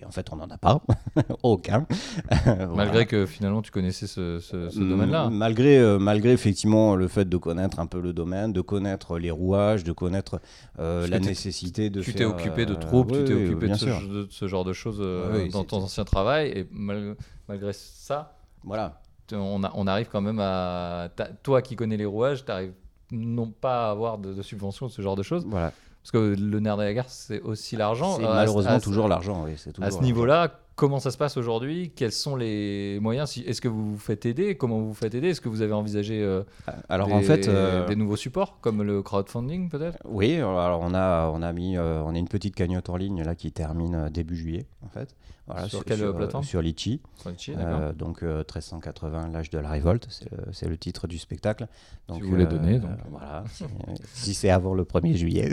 et 0.00 0.04
en 0.04 0.10
fait, 0.10 0.32
on 0.32 0.36
n'en 0.36 0.48
a 0.50 0.58
pas, 0.58 0.80
aucun. 1.42 1.86
Voilà. 2.44 2.66
Malgré 2.74 3.06
que 3.06 3.24
finalement 3.26 3.62
tu 3.62 3.70
connaissais 3.70 4.06
ce, 4.06 4.38
ce- 4.40 4.68
ce 4.68 4.80
domaine-là. 4.80 5.30
Malgré, 5.30 5.98
malgré 5.98 6.32
effectivement 6.32 6.96
le 6.96 7.06
fait 7.08 7.28
de 7.28 7.36
connaître 7.36 7.78
un 7.78 7.86
peu 7.86 8.00
le 8.00 8.12
domaine, 8.12 8.52
de 8.52 8.60
connaître 8.60 9.18
les 9.18 9.30
rouages, 9.30 9.84
de 9.84 9.92
connaître 9.92 10.40
la 10.78 11.18
nécessité 11.20 11.88
de 11.90 12.00
tu 12.02 12.14
t'es 12.14 12.24
occupé 12.24 12.66
de 12.66 12.74
troupes, 12.74 13.12
tu 13.12 13.24
t'es 13.24 13.34
occupé 13.34 13.68
de 13.68 13.74
ce, 13.74 13.84
sûr. 13.86 14.00
de 14.08 14.26
ce 14.30 14.48
genre 14.48 14.64
de 14.64 14.72
choses 14.72 14.98
euh, 15.00 15.31
Oui, 15.36 15.48
dans 15.50 15.64
ton 15.64 15.78
ancien 15.82 16.04
travail, 16.04 16.48
et 16.54 16.66
mal- 16.70 17.16
malgré 17.48 17.72
ça, 17.72 18.36
Voilà. 18.64 19.00
on, 19.32 19.62
a- 19.64 19.72
on 19.74 19.86
arrive 19.86 20.08
quand 20.10 20.20
même 20.20 20.38
à. 20.40 21.08
Toi 21.42 21.62
qui 21.62 21.76
connais 21.76 21.96
les 21.96 22.04
rouages, 22.04 22.44
tu 22.44 22.50
arrives 22.52 22.74
non 23.10 23.50
pas 23.50 23.88
à 23.88 23.90
avoir 23.90 24.18
de, 24.18 24.32
de 24.34 24.42
subventions, 24.42 24.88
ce 24.88 25.02
genre 25.02 25.16
de 25.16 25.22
choses. 25.22 25.44
voilà. 25.46 25.72
Parce 26.02 26.10
que 26.10 26.34
le 26.36 26.58
nerf 26.60 26.76
de 26.78 26.82
la 26.82 26.94
guerre, 26.94 27.08
c'est 27.08 27.40
aussi 27.42 27.76
l'argent. 27.76 28.16
C'est 28.16 28.24
Euh, 28.24 28.34
malheureusement 28.34 28.72
à- 28.72 28.80
toujours 28.80 29.06
l'argent. 29.06 29.44
Oui, 29.44 29.52
c'est 29.56 29.72
toujours 29.72 29.86
À 29.86 29.90
ce 29.92 30.00
niveau-là, 30.02 30.58
comment 30.76 30.98
ça 31.00 31.10
se 31.10 31.18
passe 31.18 31.36
aujourd'hui? 31.36 31.92
Quels 31.94 32.12
sont 32.12 32.36
les 32.36 32.98
moyens? 33.00 33.30
Si- 33.30 33.42
Est-ce 33.42 33.60
que 33.60 33.68
vous 33.68 33.92
vous 33.92 33.98
faites 33.98 34.26
aider? 34.26 34.56
Comment 34.56 34.78
vous 34.78 34.88
vous 34.88 34.94
faites 34.94 35.14
aider? 35.14 35.28
Est-ce 35.28 35.40
que 35.40 35.48
vous 35.48 35.62
avez 35.62 35.72
envisagé 35.72 36.22
euh, 36.22 36.42
Alors 36.88 37.06
des, 37.08 37.12
en 37.14 37.20
fait. 37.22 37.48
euh, 37.48 37.86
des 37.86 37.96
nouveaux 37.96 38.16
supports, 38.16 38.58
comme 38.60 38.82
le 38.82 39.02
crowdfunding 39.02 39.68
peut-être? 39.68 39.98
Oui, 40.04 40.36
alors 40.36 40.80
on 40.82 40.94
a, 40.94 41.28
on 41.32 41.42
a 41.42 41.52
mis, 41.52 41.76
euh, 41.76 42.02
on 42.04 42.14
a 42.14 42.18
une 42.18 42.28
petite 42.28 42.54
cagnotte 42.54 42.88
en 42.90 42.96
ligne 42.96 43.22
là 43.22 43.34
qui 43.34 43.52
termine 43.52 44.08
début 44.10 44.36
juillet 44.36 44.66
en 44.84 44.88
fait. 44.88 45.14
Voilà, 45.48 45.68
Sur 45.68 45.84
quelle 45.84 46.00
euh, 46.04 46.12
plateforme? 46.12 46.44
Sur 46.44 46.62
Litchi. 46.62 47.00
Sur 47.36 47.56
donc 47.94 48.22
euh, 48.22 48.38
1380, 48.38 49.28
l'âge 49.32 49.50
de 49.50 49.58
la 49.58 49.70
révolte, 49.70 50.06
c'est 50.08 50.30
le, 50.66 50.70
le 50.70 50.78
titre 50.78 51.08
du 51.08 51.18
spectacle. 51.18 51.66
Donc, 52.06 52.22
vous 52.22 52.28
voulez 52.28 52.46
donner, 52.46 52.78
donc. 52.78 52.92
voilà, 53.10 53.42
si, 53.52 53.64
si 54.14 54.34
c'est 54.34 54.50
avant 54.50 54.72
le 54.72 54.84
1er 54.84 55.14
juillet. 55.16 55.50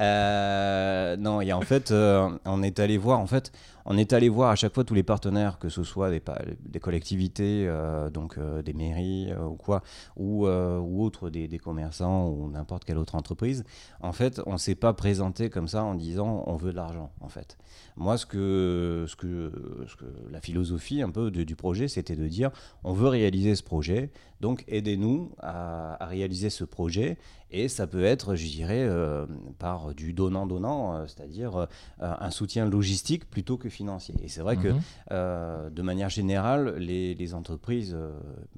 Non, 1.17 1.41
et 1.41 1.51
en 1.53 1.61
fait, 1.61 1.91
on 1.91 2.63
est 2.63 2.79
allé 2.79 2.97
voir, 2.97 3.19
en 3.19 3.27
fait, 3.27 3.51
on 3.85 3.97
est 3.97 4.13
allé 4.13 4.21
voir 4.30 4.50
à 4.51 4.56
chaque 4.56 4.74
fois 4.74 4.84
tous 4.84 4.94
les 4.94 5.04
partenaires, 5.04 5.60
que 5.60 5.70
ce 5.70 5.84
soit 5.84 6.10
des, 6.10 6.22
des 6.66 6.80
collectivités, 6.80 7.66
euh, 7.68 8.10
donc 8.10 8.38
euh, 8.38 8.62
des 8.62 8.74
mairies 8.74 9.32
euh, 9.32 9.46
ou 9.46 9.56
quoi, 9.56 9.82
ou, 10.16 10.48
ou 10.48 11.04
autres 11.04 11.30
des, 11.30 11.48
des 11.48 11.60
commerçants 11.60 12.30
ou 12.30 12.50
n'importe 12.50 12.86
quelle 12.86 12.98
autre 12.98 13.16
entreprise. 13.16 13.63
En 14.01 14.12
fait, 14.12 14.42
on 14.46 14.58
s'est 14.58 14.75
pas 14.75 14.94
présenté 14.94 15.50
comme 15.50 15.68
ça 15.68 15.84
en 15.84 15.96
disant 15.96 16.44
on 16.48 16.56
veut 16.56 16.72
de 16.72 16.78
l'argent, 16.78 17.12
en 17.20 17.30
fait. 17.30 17.58
Moi, 17.96 18.18
ce 18.18 18.25
que, 18.25 19.06
ce 19.08 19.16
que, 19.16 19.51
ce 19.88 19.96
que 19.96 20.06
la 20.30 20.42
philosophie 20.42 21.01
un 21.01 21.10
peu 21.10 21.32
du 21.32 21.56
projet, 21.56 21.88
c'était 21.88 22.16
de 22.16 22.28
dire 22.28 22.51
on 22.84 22.94
veut 22.94 23.08
réaliser 23.08 23.56
ce 23.56 23.63
projet, 23.63 24.12
donc 24.41 24.65
aidez-nous 24.67 25.31
à, 25.39 26.03
à 26.03 26.07
réaliser 26.07 26.50
ce 26.50 26.63
projet. 26.65 27.17
Et 27.53 27.67
ça 27.67 27.86
peut 27.86 28.05
être, 28.05 28.36
je 28.36 28.48
dirais, 28.48 28.86
euh, 28.88 29.25
par 29.60 29.93
du 29.93 30.13
donnant-donnant, 30.13 30.95
euh, 30.95 31.05
c'est-à-dire 31.05 31.57
euh, 31.57 31.65
un 32.00 32.31
soutien 32.31 32.65
logistique 32.65 33.29
plutôt 33.29 33.57
que 33.57 33.67
financier. 33.67 34.15
Et 34.24 34.29
c'est 34.29 34.41
vrai 34.41 34.55
que 34.55 34.69
Mhm. 34.69 35.69
de 35.74 35.81
manière 35.81 36.10
générale, 36.10 36.75
les, 36.77 37.13
les 37.13 37.33
entreprises, 37.33 37.95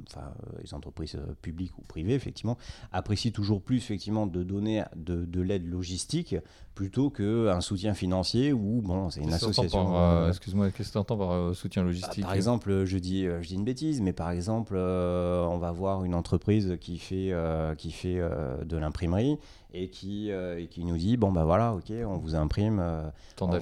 enfin 0.07 0.31
les 0.63 0.73
entreprises 0.73 1.17
publiques 1.41 1.75
ou 1.77 1.81
privées, 1.81 2.13
effectivement, 2.13 2.57
apprécient 2.91 3.31
toujours 3.31 3.61
plus 3.61 3.77
effectivement 3.77 4.27
de 4.27 4.43
donner 4.43 4.83
de, 4.95 5.25
de 5.25 5.41
l'aide 5.41 5.67
logistique 5.67 6.35
plutôt 6.75 7.09
qu'un 7.09 7.61
soutien 7.61 7.93
financier 7.93 8.51
ou 8.53 8.81
bon, 8.81 9.09
c'est 9.09 9.21
une 9.21 9.33
association. 9.33 9.95
euh, 9.95 10.25
euh, 10.25 10.29
Excuse-moi, 10.29 10.71
qu'est-ce 10.71 10.89
que 10.89 10.93
tu 10.93 10.97
entends 10.97 11.17
par 11.17 11.31
euh, 11.31 11.53
soutien 11.53 11.83
bah, 11.83 11.87
logistique 11.89 12.23
par 12.23 12.33
exemple, 12.33 12.85
je 12.85 12.97
dis, 12.97 13.25
je 13.25 13.47
dis 13.47 13.55
une 13.55 13.63
bêtise, 13.63 14.01
mais 14.01 14.13
par 14.13 14.31
exemple, 14.31 14.73
euh, 14.75 15.45
on 15.45 15.57
va 15.57 15.71
voir 15.71 16.03
une 16.03 16.15
entreprise 16.15 16.77
qui 16.79 16.97
fait, 16.97 17.31
qui 17.77 17.91
fait 17.91 18.19
de 18.65 18.77
l'imprimerie 18.77 19.37
et 19.73 19.89
qui, 19.89 20.31
euh, 20.31 20.59
et 20.59 20.67
qui 20.67 20.83
nous 20.85 20.97
dit 20.97 21.17
bon, 21.17 21.31
bah 21.31 21.43
voilà, 21.45 21.73
ok, 21.73 21.91
on 22.05 22.17
vous 22.17 22.35
imprime. 22.35 22.79
euh, 22.79 23.09
Tant 23.35 23.45
on 23.45 23.49
vous 23.49 23.55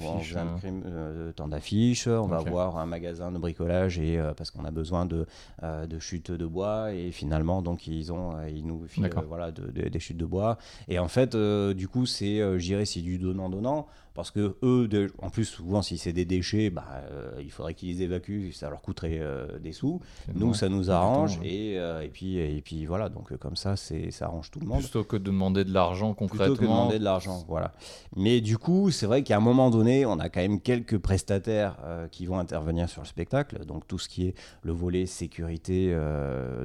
euh, 0.86 1.32
tant 1.32 1.48
d'affiches, 1.48 2.06
on 2.06 2.26
va 2.26 2.40
Ok. 2.40 2.48
voir 2.48 2.76
un 2.78 2.86
magasin 2.86 3.32
de 3.32 3.38
bricolage 3.38 3.98
et 3.98 4.18
parce 4.36 4.50
qu'on 4.50 4.64
a 4.64 4.70
besoin 4.70 5.06
de, 5.06 5.26
de 5.62 5.98
chutes 5.98 6.30
de 6.30 6.46
bois 6.46 6.92
et 6.92 7.10
finalement 7.12 7.62
donc 7.62 7.86
ils 7.86 8.12
ont 8.12 8.32
ils 8.46 8.66
nous 8.66 8.86
filent 8.86 9.08
voilà 9.26 9.50
de- 9.50 9.70
de- 9.70 9.88
des 9.88 9.98
chutes 10.00 10.16
de 10.18 10.26
bois 10.26 10.58
et 10.88 10.98
en 10.98 11.08
fait 11.08 11.34
du 11.34 11.88
coup 11.88 12.04
c'est 12.06 12.40
dirais 12.58 12.84
c'est 12.84 13.00
du 13.00 13.18
donnant 13.18 13.48
donnant 13.48 13.86
parce 14.14 14.30
que 14.30 14.56
eux, 14.62 14.88
de- 14.88 15.10
en 15.20 15.30
plus, 15.30 15.44
souvent, 15.44 15.82
si 15.82 15.96
c'est 15.98 16.12
des 16.12 16.24
déchets, 16.24 16.70
bah, 16.70 16.84
euh, 17.10 17.30
il 17.40 17.50
faudrait 17.50 17.74
qu'ils 17.74 17.88
les 17.96 18.02
évacuent, 18.02 18.52
ça 18.52 18.68
leur 18.70 18.82
coûterait 18.82 19.18
euh, 19.20 19.58
des 19.58 19.72
sous. 19.72 20.00
Nous, 20.34 20.54
ça 20.54 20.68
nous 20.68 20.90
arrange, 20.90 21.38
ouais. 21.38 21.46
et, 21.48 21.78
euh, 21.78 22.02
et, 22.02 22.08
puis, 22.08 22.36
et 22.38 22.60
puis 22.62 22.84
voilà, 22.86 23.08
donc 23.08 23.36
comme 23.38 23.56
ça, 23.56 23.76
ça 23.76 23.94
arrange 24.24 24.50
tout 24.50 24.60
le 24.60 24.66
monde. 24.66 24.80
Plutôt 24.80 25.04
que 25.04 25.16
de 25.16 25.24
demander 25.24 25.64
de 25.64 25.72
l'argent 25.72 26.14
Plutôt 26.14 26.28
concrètement. 26.34 26.54
que 26.56 26.60
de 26.60 26.66
demander 26.66 26.98
de 26.98 27.04
l'argent, 27.04 27.44
voilà. 27.48 27.72
Mais 28.16 28.40
du 28.40 28.58
coup, 28.58 28.90
c'est 28.90 29.06
vrai 29.06 29.22
qu'à 29.22 29.36
un 29.36 29.40
moment 29.40 29.70
donné, 29.70 30.04
on 30.06 30.18
a 30.18 30.28
quand 30.28 30.40
même 30.40 30.60
quelques 30.60 30.98
prestataires 30.98 31.76
qui 32.10 32.26
vont 32.26 32.38
intervenir 32.38 32.88
sur 32.88 33.02
le 33.02 33.06
spectacle. 33.06 33.64
Donc 33.64 33.86
tout 33.86 33.98
ce 33.98 34.08
qui 34.08 34.26
est 34.28 34.34
le 34.62 34.72
volet 34.72 35.06
sécurité, 35.06 35.96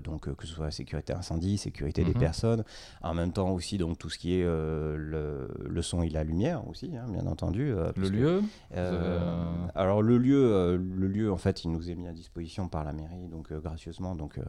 donc 0.04 0.34
que 0.36 0.46
ce 0.48 0.54
soit 0.54 0.72
sécurité 0.72 1.14
incendie, 1.14 1.58
sécurité 1.58 2.04
des 2.04 2.12
Mhm. 2.14 2.20
personnes. 2.20 2.64
En 3.02 3.14
même 3.14 3.32
temps 3.32 3.52
aussi, 3.52 3.78
donc 3.78 3.98
tout 3.98 4.10
ce 4.10 4.18
qui 4.18 4.40
est 4.40 4.44
le, 4.44 5.48
le 5.70 5.82
son 5.82 6.02
et 6.04 6.10
la 6.10 6.24
lumière 6.24 6.68
aussi, 6.68 6.92
hein, 6.96 7.06
bien 7.10 7.22
entendu. 7.22 7.37
Euh, 7.46 7.92
Le 7.96 8.10
que, 8.10 8.14
lieu 8.16 8.28
euh, 8.28 8.42
Euh, 8.76 9.44
Alors 9.76 10.02
le 10.02 10.18
lieu, 10.18 10.76
le 10.78 11.08
lieu 11.08 11.32
en 11.32 11.38
fait, 11.38 11.64
il 11.64 11.72
nous 11.72 11.90
est 11.90 11.96
mis 11.96 12.08
à 12.08 12.14
disposition 12.14 12.68
par 12.68 12.84
la 12.84 12.94
mairie, 12.94 13.28
donc 13.28 13.54
gracieusement. 13.54 14.16
Donc 14.16 14.40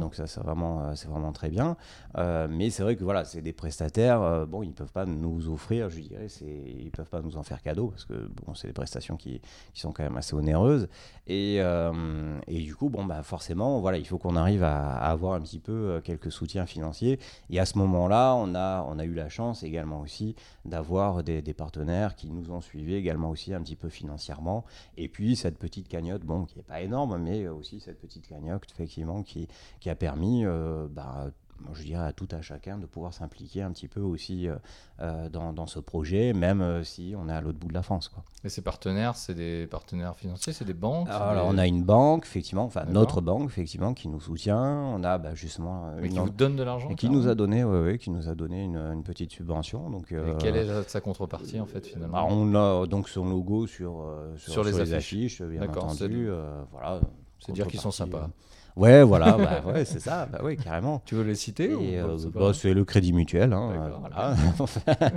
donc 0.00 0.14
ça, 0.14 0.26
c'est 0.26 0.40
vraiment, 0.40 0.94
c'est 0.94 1.08
vraiment 1.08 1.32
très 1.32 1.48
bien. 1.50 1.76
Mais 2.16 2.70
c'est 2.70 2.82
vrai 2.82 2.96
que 2.96 3.04
voilà, 3.04 3.24
c'est 3.24 3.42
des 3.42 3.52
prestataires. 3.52 4.46
bon, 4.46 4.62
ils 4.62 4.72
peuvent 4.72 4.92
pas 4.92 5.06
nous 5.06 5.48
offrir, 5.48 5.90
je 5.90 6.00
dirais, 6.00 6.28
c'est, 6.28 6.46
ils 6.46 6.90
peuvent 6.90 7.08
pas 7.10 7.22
nous 7.22 7.36
en 7.36 7.42
faire 7.42 7.62
cadeau 7.62 7.88
parce 7.88 8.04
que 8.04 8.28
bon, 8.44 8.54
c'est 8.54 8.68
des 8.68 8.72
prestations 8.72 9.16
qui, 9.16 9.40
qui 9.72 9.80
sont 9.80 9.92
quand 9.92 10.02
même 10.02 10.16
assez 10.16 10.34
onéreuses. 10.34 10.88
Et, 11.26 11.56
euh, 11.60 12.38
et 12.46 12.60
du 12.60 12.74
coup, 12.74 12.88
bon, 12.88 13.04
bah 13.04 13.22
forcément, 13.22 13.80
voilà, 13.80 13.98
il 13.98 14.06
faut 14.06 14.18
qu'on 14.18 14.36
arrive 14.36 14.62
à, 14.62 14.96
à 14.96 15.10
avoir 15.10 15.34
un 15.34 15.40
petit 15.40 15.58
peu 15.58 16.00
quelques 16.04 16.30
soutiens 16.30 16.66
financiers. 16.66 17.18
Et 17.50 17.58
à 17.58 17.66
ce 17.66 17.78
moment-là, 17.78 18.34
on 18.36 18.54
a, 18.54 18.84
on 18.88 18.98
a 18.98 19.04
eu 19.04 19.14
la 19.14 19.28
chance 19.28 19.62
également 19.62 20.00
aussi 20.00 20.34
d'avoir 20.64 21.22
des, 21.24 21.42
des 21.42 21.54
partenaires 21.54 22.14
qui 22.14 22.30
nous 22.36 22.50
ont 22.50 22.60
suivis 22.60 22.94
également 22.94 23.30
aussi 23.30 23.54
un 23.54 23.62
petit 23.62 23.76
peu 23.76 23.88
financièrement. 23.88 24.64
Et 24.96 25.08
puis 25.08 25.36
cette 25.36 25.58
petite 25.58 25.88
cagnotte, 25.88 26.22
bon, 26.22 26.44
qui 26.44 26.56
n'est 26.56 26.62
pas 26.62 26.80
énorme, 26.80 27.18
mais 27.18 27.48
aussi 27.48 27.80
cette 27.80 28.00
petite 28.00 28.26
cagnotte, 28.26 28.64
effectivement, 28.70 29.22
qui, 29.22 29.48
qui 29.80 29.90
a 29.90 29.94
permis, 29.94 30.44
euh, 30.44 30.86
bah, 30.88 31.30
je 31.74 31.82
dirais 31.82 32.06
à 32.06 32.12
tout 32.12 32.28
à 32.30 32.40
chacun 32.42 32.78
de 32.78 32.86
pouvoir 32.86 33.12
s'impliquer 33.14 33.62
un 33.62 33.72
petit 33.72 33.88
peu 33.88 34.00
aussi 34.00 34.48
euh, 34.48 34.56
euh, 35.00 35.28
dans, 35.28 35.52
dans 35.52 35.66
ce 35.66 35.78
projet, 35.80 36.32
même 36.32 36.60
euh, 36.60 36.82
si 36.84 37.14
on 37.18 37.28
est 37.28 37.32
à 37.32 37.40
l'autre 37.40 37.58
bout 37.58 37.68
de 37.68 37.74
la 37.74 37.82
France. 37.82 38.08
Quoi. 38.08 38.22
Et 38.44 38.48
ces 38.48 38.62
partenaires, 38.62 39.16
c'est 39.16 39.34
des 39.34 39.66
partenaires 39.66 40.14
financiers, 40.16 40.52
c'est 40.52 40.64
des 40.64 40.74
banques 40.74 41.08
Alors, 41.10 41.50
des- 41.50 41.54
on 41.54 41.58
a 41.58 41.66
une 41.66 41.82
banque, 41.82 42.24
effectivement, 42.24 42.64
enfin 42.64 42.84
notre 42.86 43.20
banque, 43.20 43.46
effectivement, 43.50 43.94
qui 43.94 44.08
nous 44.08 44.20
soutient. 44.20 44.56
On 44.62 45.02
a 45.04 45.18
bah, 45.18 45.34
justement 45.34 45.90
Mais 46.00 46.06
une 46.08 46.12
qui 46.12 46.18
vous 46.18 46.30
donnent 46.30 46.56
de 46.56 46.62
l'argent 46.62 46.94
qui 46.94 47.08
nous 47.10 47.28
a 47.28 47.34
donné, 47.34 47.64
ouais, 47.64 47.80
ouais, 47.82 47.98
qui 47.98 48.10
nous 48.10 48.28
a 48.28 48.34
donné 48.34 48.62
une, 48.64 48.76
une 48.76 49.02
petite 49.02 49.32
subvention. 49.32 49.90
Donc, 49.90 50.12
Et 50.12 50.36
quelle 50.38 50.56
est 50.56 50.88
sa 50.88 51.00
contrepartie 51.00 51.58
en 51.60 51.66
fait 51.66 51.86
finalement 51.86 52.22
bah, 52.22 52.26
on 52.30 52.54
a 52.54 52.86
donc 52.86 53.08
son 53.08 53.28
logo 53.28 53.66
sur, 53.66 54.04
sur, 54.36 54.52
Sur 54.52 54.64
les 54.64 54.72
sur 54.72 54.94
affiches. 54.94 55.42
bien 55.42 55.60
D'accord, 55.60 55.90
c'est 55.90 56.04
entendu. 56.04 56.28
voilà, 56.70 57.00
C'est 57.40 57.52
dire 57.52 57.66
qu'ils 57.66 57.80
sont 57.80 57.90
sympas. 57.90 58.30
Ouais, 58.76 59.02
voilà, 59.02 59.38
bah, 59.38 59.62
ouais, 59.72 59.84
c'est 59.86 60.00
ça, 60.00 60.26
bah, 60.26 60.42
ouais, 60.44 60.56
carrément. 60.56 61.00
Tu 61.06 61.14
veux 61.14 61.22
les 61.24 61.34
citer 61.34 61.70
euh, 61.72 62.16
bah, 62.34 62.52
c'est 62.52 62.74
le 62.74 62.84
crédit 62.84 63.14
mutuel. 63.14 63.54
hein, 63.54 63.70
euh, 63.72 63.90
voilà. 64.00 64.36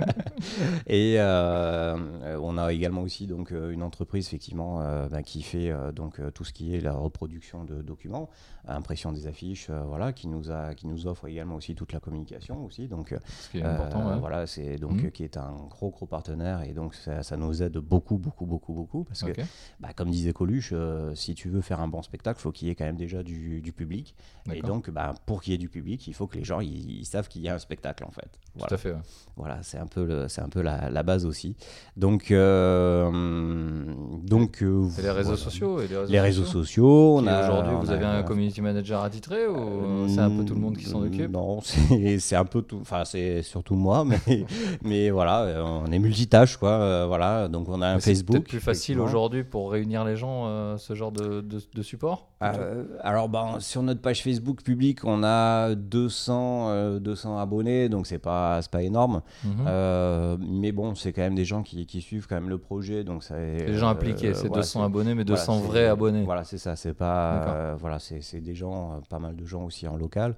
et 0.86 1.16
euh, 1.18 2.38
on 2.40 2.56
a 2.56 2.72
également 2.72 3.02
aussi 3.02 3.26
donc, 3.26 3.52
euh, 3.52 3.70
une 3.70 3.82
entreprise 3.82 4.26
effectivement, 4.26 4.80
euh, 4.80 5.08
bah, 5.08 5.22
qui 5.22 5.42
fait 5.42 5.72
donc, 5.94 6.20
tout 6.32 6.44
ce 6.44 6.54
qui 6.54 6.74
est 6.74 6.80
la 6.80 6.94
reproduction 6.94 7.64
de 7.64 7.82
documents, 7.82 8.30
impression 8.66 9.12
des 9.12 9.26
affiches, 9.26 9.68
voilà, 9.70 10.12
qui, 10.14 10.26
nous 10.28 10.50
a, 10.50 10.74
qui 10.74 10.86
nous 10.86 11.06
offre 11.06 11.28
également 11.28 11.56
aussi 11.56 11.74
toute 11.74 11.92
la 11.92 12.00
communication. 12.00 12.64
Aussi, 12.64 12.88
donc, 12.88 13.14
Ce 13.40 13.50
qui 13.50 13.58
est 13.58 13.62
important. 13.62 14.08
ouais. 14.08 14.18
voilà, 14.18 14.46
c'est 14.46 14.76
donc 14.78 15.04
euh, 15.04 15.10
qui 15.10 15.22
est 15.24 15.36
un 15.36 15.52
gros 15.68 15.90
gros 15.90 16.06
partenaire 16.06 16.62
et 16.62 16.72
donc 16.72 16.94
ça, 16.94 17.22
ça 17.22 17.36
nous 17.36 17.62
aide 17.62 17.76
beaucoup 17.76 18.16
beaucoup 18.16 18.46
beaucoup 18.46 18.72
beaucoup 18.72 19.04
parce 19.04 19.22
que 19.22 19.32
bah, 19.80 19.90
comme 19.94 20.10
disait 20.10 20.32
Coluche, 20.32 20.72
si 21.14 21.34
tu 21.34 21.50
veux 21.50 21.60
faire 21.60 21.80
un 21.80 21.88
bon 21.88 22.00
spectacle, 22.02 22.40
faut 22.40 22.52
qu'il 22.52 22.68
y 22.68 22.70
ait 22.70 22.74
quand 22.74 22.84
même 22.86 22.96
déjà 22.96 23.22
du, 23.22 23.49
du 23.58 23.72
public. 23.72 24.14
Et 24.52 24.62
donc, 24.62 24.90
bah, 24.90 25.14
pour 25.26 25.42
qu'il 25.42 25.52
y 25.52 25.54
ait 25.54 25.58
du 25.58 25.68
public, 25.68 26.06
il 26.06 26.14
faut 26.14 26.26
que 26.26 26.36
les 26.36 26.44
gens 26.44 26.60
ils, 26.60 27.00
ils 27.00 27.06
savent 27.06 27.28
qu'il 27.28 27.42
y 27.42 27.48
a 27.48 27.54
un 27.54 27.58
spectacle 27.58 28.04
en 28.04 28.10
fait. 28.10 28.38
Tout 28.58 28.74
à 28.74 28.76
fait. 28.76 28.90
ouais. 28.90 28.98
voilà 29.36 29.58
c'est 29.62 29.78
un 29.78 29.86
peu, 29.86 30.04
le- 30.04 30.28
c'est 30.28 30.40
un 30.42 30.48
peu 30.48 30.60
la, 30.60 30.90
la 30.90 31.02
base 31.02 31.24
aussi. 31.24 31.56
Donc, 31.96 32.30
euh, 32.30 33.84
donc 34.22 34.62
euh, 34.62 34.88
Et 34.98 35.02
les 35.02 35.10
réseaux 35.10 35.30
voilà. 35.30 35.36
sociaux 35.44 35.80
et 35.80 35.88
les 35.88 35.96
réseaux 35.96 36.12
Les 36.12 36.20
réseaux 36.20 36.44
sociaux 36.44 37.16
on 37.18 37.26
a 37.26 37.42
Aujourd'hui, 37.44 37.72
on 37.74 37.80
vous 37.80 37.90
a- 37.90 37.94
avez 37.94 38.04
un 38.04 38.22
community 38.22 38.60
manager 38.60 39.02
attitré 39.02 39.46
ou 39.46 40.08
c'est 40.08 40.18
un 40.20 40.30
peu 40.30 40.44
tout 40.44 40.54
le 40.54 40.60
monde 40.60 40.76
qui 40.76 40.84
s'en 40.84 41.00
Mm, 41.00 41.06
occupe 41.06 41.30
Non, 41.32 41.60
c'est 41.62 42.18
c'est 42.18 42.36
un 42.36 42.44
peu 42.44 42.62
tout. 42.62 42.78
Enfin, 42.80 43.04
c'est 43.04 43.42
surtout 43.42 43.74
moi, 43.74 44.04
mais, 44.26 44.44
mais 44.82 45.10
voilà, 45.10 45.42
euh, 45.42 45.62
on 45.62 45.90
est 45.90 45.98
multitâche, 45.98 46.56
quoi. 46.56 46.70
euh, 46.70 47.04
voilà, 47.06 47.48
donc 47.48 47.68
on 47.68 47.80
a 47.82 47.86
un 47.88 47.94
Mais 47.94 48.00
c'est 48.00 48.10
Facebook. 48.14 48.36
peut-être 48.36 48.48
plus 48.48 48.60
facile 48.60 49.00
aujourd'hui 49.00 49.44
pour 49.44 49.70
réunir 49.70 50.04
les 50.04 50.16
gens, 50.16 50.44
euh, 50.46 50.76
ce 50.76 50.94
genre 50.94 51.12
de, 51.12 51.40
de, 51.40 51.60
de 51.74 51.82
support 51.82 52.28
Euh, 52.42 52.84
alors, 53.02 53.28
ben, 53.28 53.60
sur 53.60 53.82
notre 53.82 54.00
page 54.00 54.22
Facebook 54.22 54.62
publique, 54.62 55.04
on 55.04 55.22
a 55.24 55.74
200, 55.74 56.66
euh, 56.70 56.98
200 56.98 57.38
abonnés, 57.38 57.88
donc 57.88 58.06
c'est 58.06 58.18
pas, 58.18 58.39
c'est 58.60 58.70
pas 58.70 58.82
énorme. 58.82 59.22
Mhm. 59.44 59.50
Euh, 59.66 60.36
mais 60.40 60.72
bon, 60.72 60.94
c'est 60.94 61.12
quand 61.12 61.22
même 61.22 61.34
des 61.34 61.44
gens 61.44 61.62
qui, 61.62 61.86
qui 61.86 62.00
suivent 62.00 62.26
quand 62.26 62.34
même 62.36 62.48
le 62.48 62.58
projet, 62.58 63.04
donc 63.04 63.22
ça. 63.22 63.36
Les 63.38 63.74
gens 63.74 63.88
impliqués, 63.88 64.34
c'est 64.34 64.48
200 64.52 64.82
abonnés, 64.84 65.14
mais 65.14 65.24
voilà, 65.24 65.40
200 65.40 65.60
c'est- 65.60 65.66
vrais 65.66 65.86
abonnés. 65.86 66.24
Voilà, 66.24 66.44
c'est 66.44 66.58
ça. 66.58 66.76
C'est 66.76 66.94
pas. 66.94 67.44
Euh, 67.48 67.74
voilà, 67.78 67.98
c'est 67.98 68.40
des 68.40 68.54
gens, 68.54 68.92
euh, 68.92 69.00
pas 69.08 69.18
mal 69.18 69.36
de 69.36 69.44
gens 69.44 69.64
aussi 69.64 69.86
en 69.88 69.96
local. 69.96 70.34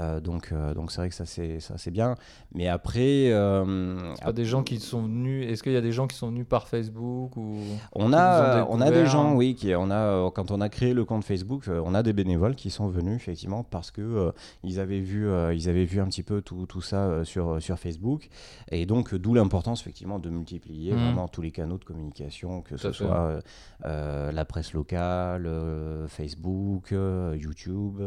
Euh, 0.00 0.18
donc, 0.18 0.50
euh, 0.50 0.74
donc 0.74 0.90
c'est 0.90 1.00
vrai 1.00 1.08
que 1.08 1.14
ça 1.14 1.24
c'est 1.24 1.60
ça 1.60 1.74
c'est 1.78 1.92
bien. 1.92 2.16
Mais 2.52 2.66
après, 2.66 3.30
euh, 3.30 4.12
pas 4.22 4.32
des 4.32 4.44
gens 4.44 4.62
qui 4.64 4.80
sont 4.80 5.02
venus. 5.02 5.48
Est-ce 5.50 5.62
qu'il 5.62 5.72
y 5.72 5.76
a 5.76 5.80
des 5.80 5.92
gens 5.92 6.08
qui 6.08 6.16
sont 6.16 6.28
venus 6.28 6.46
par 6.48 6.66
Facebook 6.66 7.36
ou 7.36 7.58
On 7.94 8.12
a, 8.12 8.66
on 8.68 8.80
a 8.80 8.90
des 8.90 9.06
gens, 9.06 9.34
oui, 9.34 9.54
qui, 9.54 9.72
on 9.74 9.90
a, 9.90 9.94
euh, 9.94 10.30
quand 10.30 10.50
on 10.50 10.60
a 10.60 10.68
créé 10.68 10.94
le 10.94 11.04
compte 11.04 11.22
Facebook, 11.24 11.68
euh, 11.68 11.80
on 11.84 11.94
a 11.94 12.02
des 12.02 12.12
bénévoles 12.12 12.56
qui 12.56 12.70
sont 12.70 12.88
venus 12.88 13.14
effectivement 13.14 13.62
parce 13.62 13.92
que 13.92 14.00
euh, 14.02 14.32
ils 14.64 14.80
avaient 14.80 14.98
vu, 15.00 15.28
euh, 15.28 15.54
ils 15.54 15.68
avaient 15.68 15.84
vu 15.84 16.00
un 16.00 16.06
petit 16.06 16.24
peu 16.24 16.42
tout, 16.42 16.66
tout 16.66 16.80
ça 16.82 17.04
euh, 17.04 17.24
sur, 17.24 17.43
sur 17.60 17.78
Facebook, 17.78 18.28
et 18.70 18.86
donc 18.86 19.12
euh, 19.14 19.18
d'où 19.18 19.34
l'importance 19.34 19.80
effectivement 19.80 20.18
de 20.18 20.30
multiplier 20.30 20.92
Mhm. 20.92 20.98
vraiment 20.98 21.28
tous 21.28 21.42
les 21.42 21.50
canaux 21.50 21.78
de 21.78 21.84
communication, 21.84 22.62
que 22.62 22.76
ce 22.76 22.92
soit 22.92 23.16
euh, 23.20 23.40
euh, 23.86 24.32
la 24.32 24.44
presse 24.44 24.72
locale, 24.72 25.46
euh, 25.46 26.06
Facebook, 26.08 26.92
euh, 26.92 27.36
YouTube, 27.40 28.00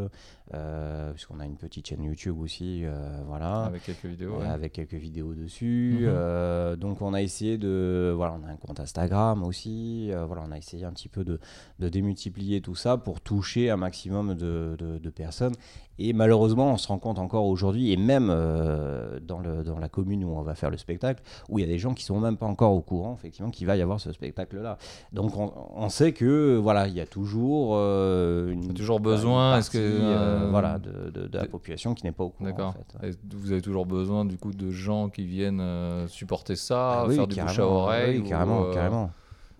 euh, 0.54 1.12
puisqu'on 1.12 1.40
a 1.40 1.44
une 1.46 1.56
petite 1.56 1.86
chaîne 1.88 2.02
YouTube 2.02 2.38
aussi, 2.40 2.82
euh, 2.84 3.20
voilà. 3.26 3.64
avec 3.64 3.82
quelques 3.84 4.04
vidéos 4.06 4.34
Euh, 4.34 4.40
ouais. 4.40 4.48
avec 4.48 4.72
quelques 4.72 4.94
vidéos 4.94 5.34
dessus. 5.34 5.98
Mhm. 6.00 6.06
Euh, 6.08 6.76
donc 6.76 7.02
on 7.02 7.12
a 7.14 7.22
essayé 7.22 7.58
de, 7.58 8.12
voilà, 8.16 8.34
on 8.42 8.46
a 8.46 8.50
un 8.50 8.56
compte 8.56 8.80
Instagram 8.80 9.42
aussi. 9.42 10.10
euh, 10.12 10.24
voilà, 10.26 10.42
on 10.46 10.52
a 10.52 10.58
essayé 10.58 10.84
un 10.84 10.92
petit 10.92 11.08
peu 11.08 11.24
de, 11.24 11.38
de 11.78 11.88
démultiplier 11.88 12.60
tout 12.60 12.74
ça 12.74 12.96
pour 12.96 13.20
toucher 13.20 13.70
un 13.70 13.76
maximum 13.76 14.34
de, 14.34 14.76
de- 14.78 14.98
de 14.98 15.10
personnes. 15.10 15.54
Et 16.00 16.12
malheureusement, 16.12 16.72
on 16.72 16.76
se 16.76 16.86
rend 16.88 16.98
compte 17.00 17.18
encore 17.18 17.46
aujourd'hui, 17.46 17.90
et 17.92 17.96
même 17.96 18.28
euh, 18.30 19.18
dans, 19.28 19.38
le, 19.38 19.62
dans 19.62 19.78
la 19.78 19.88
commune 19.88 20.24
où 20.24 20.30
on 20.30 20.42
va 20.42 20.56
faire 20.56 20.70
le 20.70 20.76
spectacle, 20.76 21.22
où 21.48 21.58
il 21.60 21.62
y 21.62 21.64
a 21.64 21.68
des 21.68 21.78
gens 21.78 21.94
qui 21.94 22.02
sont 22.04 22.18
même 22.18 22.36
pas 22.36 22.46
encore 22.46 22.72
au 22.72 22.80
courant, 22.80 23.14
effectivement, 23.16 23.50
qu'il 23.50 23.66
va 23.68 23.76
y 23.76 23.82
avoir 23.82 24.00
ce 24.00 24.10
spectacle-là. 24.12 24.76
Donc 25.12 25.36
on, 25.36 25.52
on 25.76 25.88
sait 25.88 26.12
que 26.12 26.56
voilà, 26.56 26.88
il 26.88 26.94
y 26.94 27.00
a 27.00 27.06
toujours 27.06 27.74
euh, 27.76 28.50
une, 28.50 28.74
toujours 28.74 28.96
une 28.96 29.04
besoin, 29.04 29.58
est-ce 29.58 29.70
partie, 29.70 29.78
que, 29.78 30.02
euh, 30.02 30.44
euh, 30.46 30.48
voilà, 30.50 30.78
de, 30.80 31.10
de- 31.10 31.26
de 31.28 31.38
la 31.38 31.46
population 31.46 31.94
qui 31.94 32.04
n'est 32.04 32.12
pas 32.12 32.24
au 32.24 32.30
courant. 32.30 32.48
en 32.48 32.52
D'accord. 32.52 32.74
Et 33.04 33.10
Vous 33.34 33.52
avez 33.52 33.62
toujours 33.62 33.86
besoin 33.86 34.24
du 34.24 34.38
coup 34.38 34.52
de 34.52 34.70
gens 34.70 35.08
qui 35.10 35.24
viennent 35.26 35.62
supporter 36.08 36.56
ça, 36.56 37.02
Ah 37.02 37.04
oui, 37.06 37.14
faire 37.16 37.26
du 37.28 37.34
bouche 37.36 37.44
à 37.44 37.46
carrément, 37.56 37.76
oreille. 37.76 38.18
oui, 38.18 38.24
ou, 38.24 38.28
carrément, 38.28 38.70
carrément. 38.72 39.10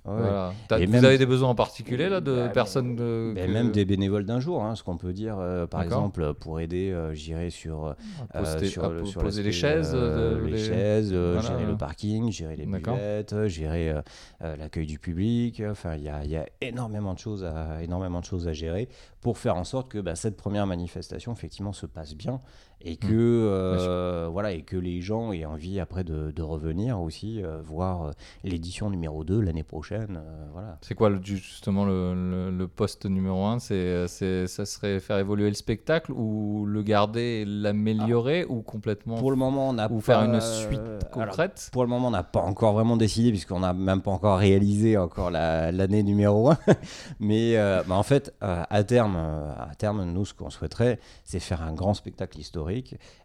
Ouais, 0.08 0.14
ouais. 0.14 0.20
Voilà. 0.22 0.52
T'as- 0.68 0.78
Et 0.80 0.86
vous 0.86 0.92
même- 0.92 1.04
avez 1.04 1.18
des 1.18 1.26
besoins 1.26 1.48
en 1.50 1.54
particulier 1.54 2.08
là 2.08 2.20
de 2.20 2.34
Bah, 2.34 2.48
personnes 2.48 2.96
de, 2.96 3.32
Ben, 3.34 3.46
que- 3.46 3.52
Même 3.52 3.70
des 3.72 3.84
bénévoles 3.84 4.24
d'un 4.24 4.40
jour, 4.40 4.62
hein, 4.64 4.74
ce 4.74 4.82
qu'on 4.82 4.96
peut 4.96 5.12
dire, 5.12 5.36
euh, 5.38 5.66
par 5.66 5.80
D'accord. 5.80 5.98
exemple, 5.98 6.34
pour 6.34 6.60
aider, 6.60 6.90
euh, 6.92 7.14
j'irai 7.14 7.50
sur, 7.50 7.86
euh, 7.86 7.92
à 8.30 8.40
poster- 8.40 8.66
sur, 8.66 8.84
à 8.84 8.88
le- 8.90 9.00
po- 9.00 9.06
sur 9.06 9.20
poser 9.20 9.42
les 9.42 9.48
l'aspect, 9.50 9.60
chaises, 9.68 9.92
euh, 9.94 10.34
de- 10.40 10.44
les 10.46 10.52
les- 10.52 10.58
chaises, 10.58 11.10
euh, 11.12 11.38
Voilà. 11.40 11.48
gérer 11.58 11.70
le 11.70 11.76
parking, 11.76 12.30
gérer 12.32 12.56
les 12.56 12.66
D'accord. 12.66 12.94
buvettes, 12.94 13.32
euh, 13.32 13.48
gérer 13.48 13.90
euh, 13.90 14.00
euh, 14.42 14.56
l'accueil 14.56 14.86
du 14.86 14.98
public. 14.98 15.62
Enfin, 15.70 15.94
il 15.96 16.02
y 16.02 16.08
a, 16.08 16.24
il 16.24 16.30
y 16.30 16.36
a 16.36 16.46
énormément 16.60 17.14
de 17.14 17.18
choses 17.18 17.44
à 17.44 17.82
énormément 17.82 18.20
de 18.20 18.24
choses 18.24 18.48
à 18.48 18.52
gérer 18.52 18.88
pour 19.20 19.38
faire 19.38 19.56
en 19.56 19.64
sorte 19.64 19.90
que 19.90 19.98
bah, 19.98 20.14
cette 20.14 20.36
première 20.36 20.66
manifestation 20.66 21.32
effectivement 21.32 21.72
se 21.72 21.86
passe 21.86 22.14
bien 22.14 22.40
et 22.80 22.96
que 22.96 23.08
euh, 23.12 24.28
voilà 24.30 24.52
et 24.52 24.62
que 24.62 24.76
les 24.76 25.00
gens 25.00 25.32
aient 25.32 25.44
envie 25.44 25.80
après 25.80 26.04
de, 26.04 26.30
de 26.30 26.42
revenir 26.42 27.00
aussi 27.00 27.42
euh, 27.42 27.60
voir 27.60 28.02
euh, 28.04 28.10
l'édition 28.44 28.88
numéro 28.88 29.24
2 29.24 29.40
l'année 29.40 29.64
prochaine. 29.64 30.20
euh, 30.24 30.46
voilà. 30.52 30.78
C'est 30.82 30.94
quoi 30.94 31.10
le- 31.10 31.18
justement 31.22 31.84
le, 31.84 32.14
le- 32.14 32.50
le 32.56 32.68
poste 32.68 33.06
numéro 33.06 33.44
un? 33.46 33.58
C'est, 33.58 34.06
c'est, 34.06 34.46
Ça 34.46 34.64
serait 34.64 35.00
faire 35.00 35.18
évoluer 35.18 35.48
le 35.48 35.54
spectacle 35.54 36.12
ou 36.12 36.66
le 36.66 36.82
garder 36.84 37.44
l'améliorer 37.44 38.44
ou 38.44 38.62
complètement 38.62 39.16
Pour 39.16 39.30
le 39.32 39.36
moment, 39.36 39.70
on 39.70 39.78
a 39.78 39.90
Ou 39.90 39.96
pas, 39.96 40.00
faire 40.00 40.22
une 40.22 40.40
suite 40.40 40.80
concrète? 41.10 41.70
Pour 41.72 41.82
le 41.82 41.88
moment, 41.88 42.08
on 42.08 42.12
n'a 42.12 42.22
pas 42.22 42.42
encore 42.42 42.74
vraiment 42.74 42.96
décidé, 42.96 43.30
puisqu'on 43.30 43.60
n'a 43.60 43.72
même 43.72 44.02
pas 44.02 44.12
encore 44.12 44.38
réalisé 44.38 44.96
encore 44.96 45.32
la- 45.32 45.72
l'année 45.72 46.04
numéro 46.04 46.50
1. 46.50 46.58
Mais 47.18 47.56
bah, 47.88 47.96
en 47.96 48.02
fait, 48.04 48.32
à, 48.40 48.84
terme, 48.84 49.16
à 49.16 49.74
terme, 49.76 50.04
nous, 50.04 50.24
ce 50.24 50.32
qu'on 50.34 50.50
souhaiterait, 50.50 51.00
c'est 51.24 51.40
faire 51.40 51.62
un 51.62 51.72
grand 51.72 51.94
spectacle 51.94 52.38
historique 52.38 52.67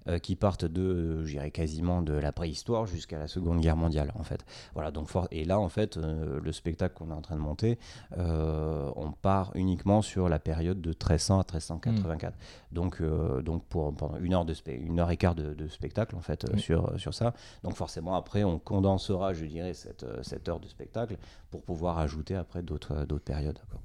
euh, 0.08 0.20
qui 0.20 0.36
parte 0.36 0.66
de, 0.66 0.82
euh, 0.82 1.26
je 1.26 1.32
dirais, 1.32 1.52
quasiment 1.52 2.02
de 2.02 2.14
la 2.14 2.32
préhistoire 2.32 2.86
jusqu'à 2.86 3.18
la 3.20 3.28
Seconde 3.28 3.62
Guerre 3.62 3.78
mondiale, 3.78 4.12
en 4.16 4.24
fait. 4.24 4.46
Voilà, 4.74 4.92
donc 4.92 5.10
et 5.32 5.46
là, 5.46 5.60
en 5.60 5.70
fait, 5.70 5.98
euh, 5.98 6.40
le 6.42 6.52
spectacle 6.52 6.96
qu'on 6.96 7.10
est 7.10 7.14
en 7.14 7.22
train 7.22 7.36
de 7.36 7.42
monter, 7.42 7.78
on 8.18 9.12
part 9.22 9.52
uniquement 9.56 10.02
sur 10.02 10.30
la 10.30 10.40
période 10.40 10.82
de 10.82 10.90
1300 10.90 11.36
à 11.40 11.44
1384. 11.44 12.38
Donc, 12.72 13.02
euh, 13.02 13.42
donc 13.42 13.64
pour, 13.66 13.96
pendant 13.96 14.18
une 14.18 14.34
heure, 14.34 14.46
de 14.46 14.54
une 14.68 15.00
heure 15.00 15.12
et 15.12 15.18
quart 15.18 15.36
de, 15.36 15.54
de 15.54 15.68
spectacle, 15.68 16.16
en 16.16 16.22
fait, 16.22 16.46
sur, 16.58 17.00
sur 17.00 17.14
ça. 17.14 17.34
Donc 17.64 17.76
forcément, 17.76 18.16
après, 18.16 18.44
on 18.44 18.60
condensera, 18.60 19.34
je 19.34 19.46
dirais, 19.46 19.74
cette, 19.74 20.06
cette 20.24 20.48
heure 20.50 20.60
de 20.60 20.68
spectacle 20.68 21.18
pour 21.52 21.62
pouvoir 21.64 22.00
ajouter 22.00 22.36
après 22.36 22.64
d'autres 22.64 23.06
d'autres 23.06 23.24
périodes. 23.24 23.60
quoi. 23.70 23.80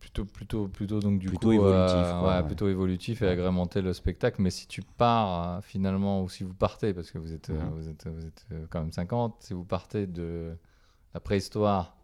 Plutôt, 0.00 0.24
plutôt, 0.24 0.66
plutôt 0.68 0.98
donc 1.00 1.18
du 1.20 1.28
Plutôt 1.28 1.48
coup, 1.48 1.52
évolutif, 1.52 1.94
euh, 1.96 2.20
ouais, 2.22 2.28
ouais. 2.38 2.42
plutôt 2.44 2.68
évolutif 2.68 3.22
et 3.22 3.28
agrémenter 3.28 3.82
le 3.82 3.92
spectacle. 3.92 4.42
Mais 4.42 4.50
si 4.50 4.66
tu 4.66 4.82
pars 4.82 5.58
euh, 5.58 5.60
finalement, 5.62 6.22
ou 6.22 6.28
si 6.28 6.42
vous 6.44 6.54
partez, 6.54 6.92
parce 6.92 7.10
que 7.12 7.18
vous 7.18 7.32
êtes, 7.32 7.50
euh, 7.50 7.54
Mhm. 7.54 7.70
vous 7.76 7.88
êtes, 7.88 8.06
vous 8.08 8.26
êtes 8.26 8.46
quand 8.70 8.80
même 8.80 8.92
50, 8.92 9.36
si 9.40 9.54
vous 9.54 9.64
partez 9.64 10.06
de 10.08 10.56
la 11.14 11.20
préhistoire 11.20 11.96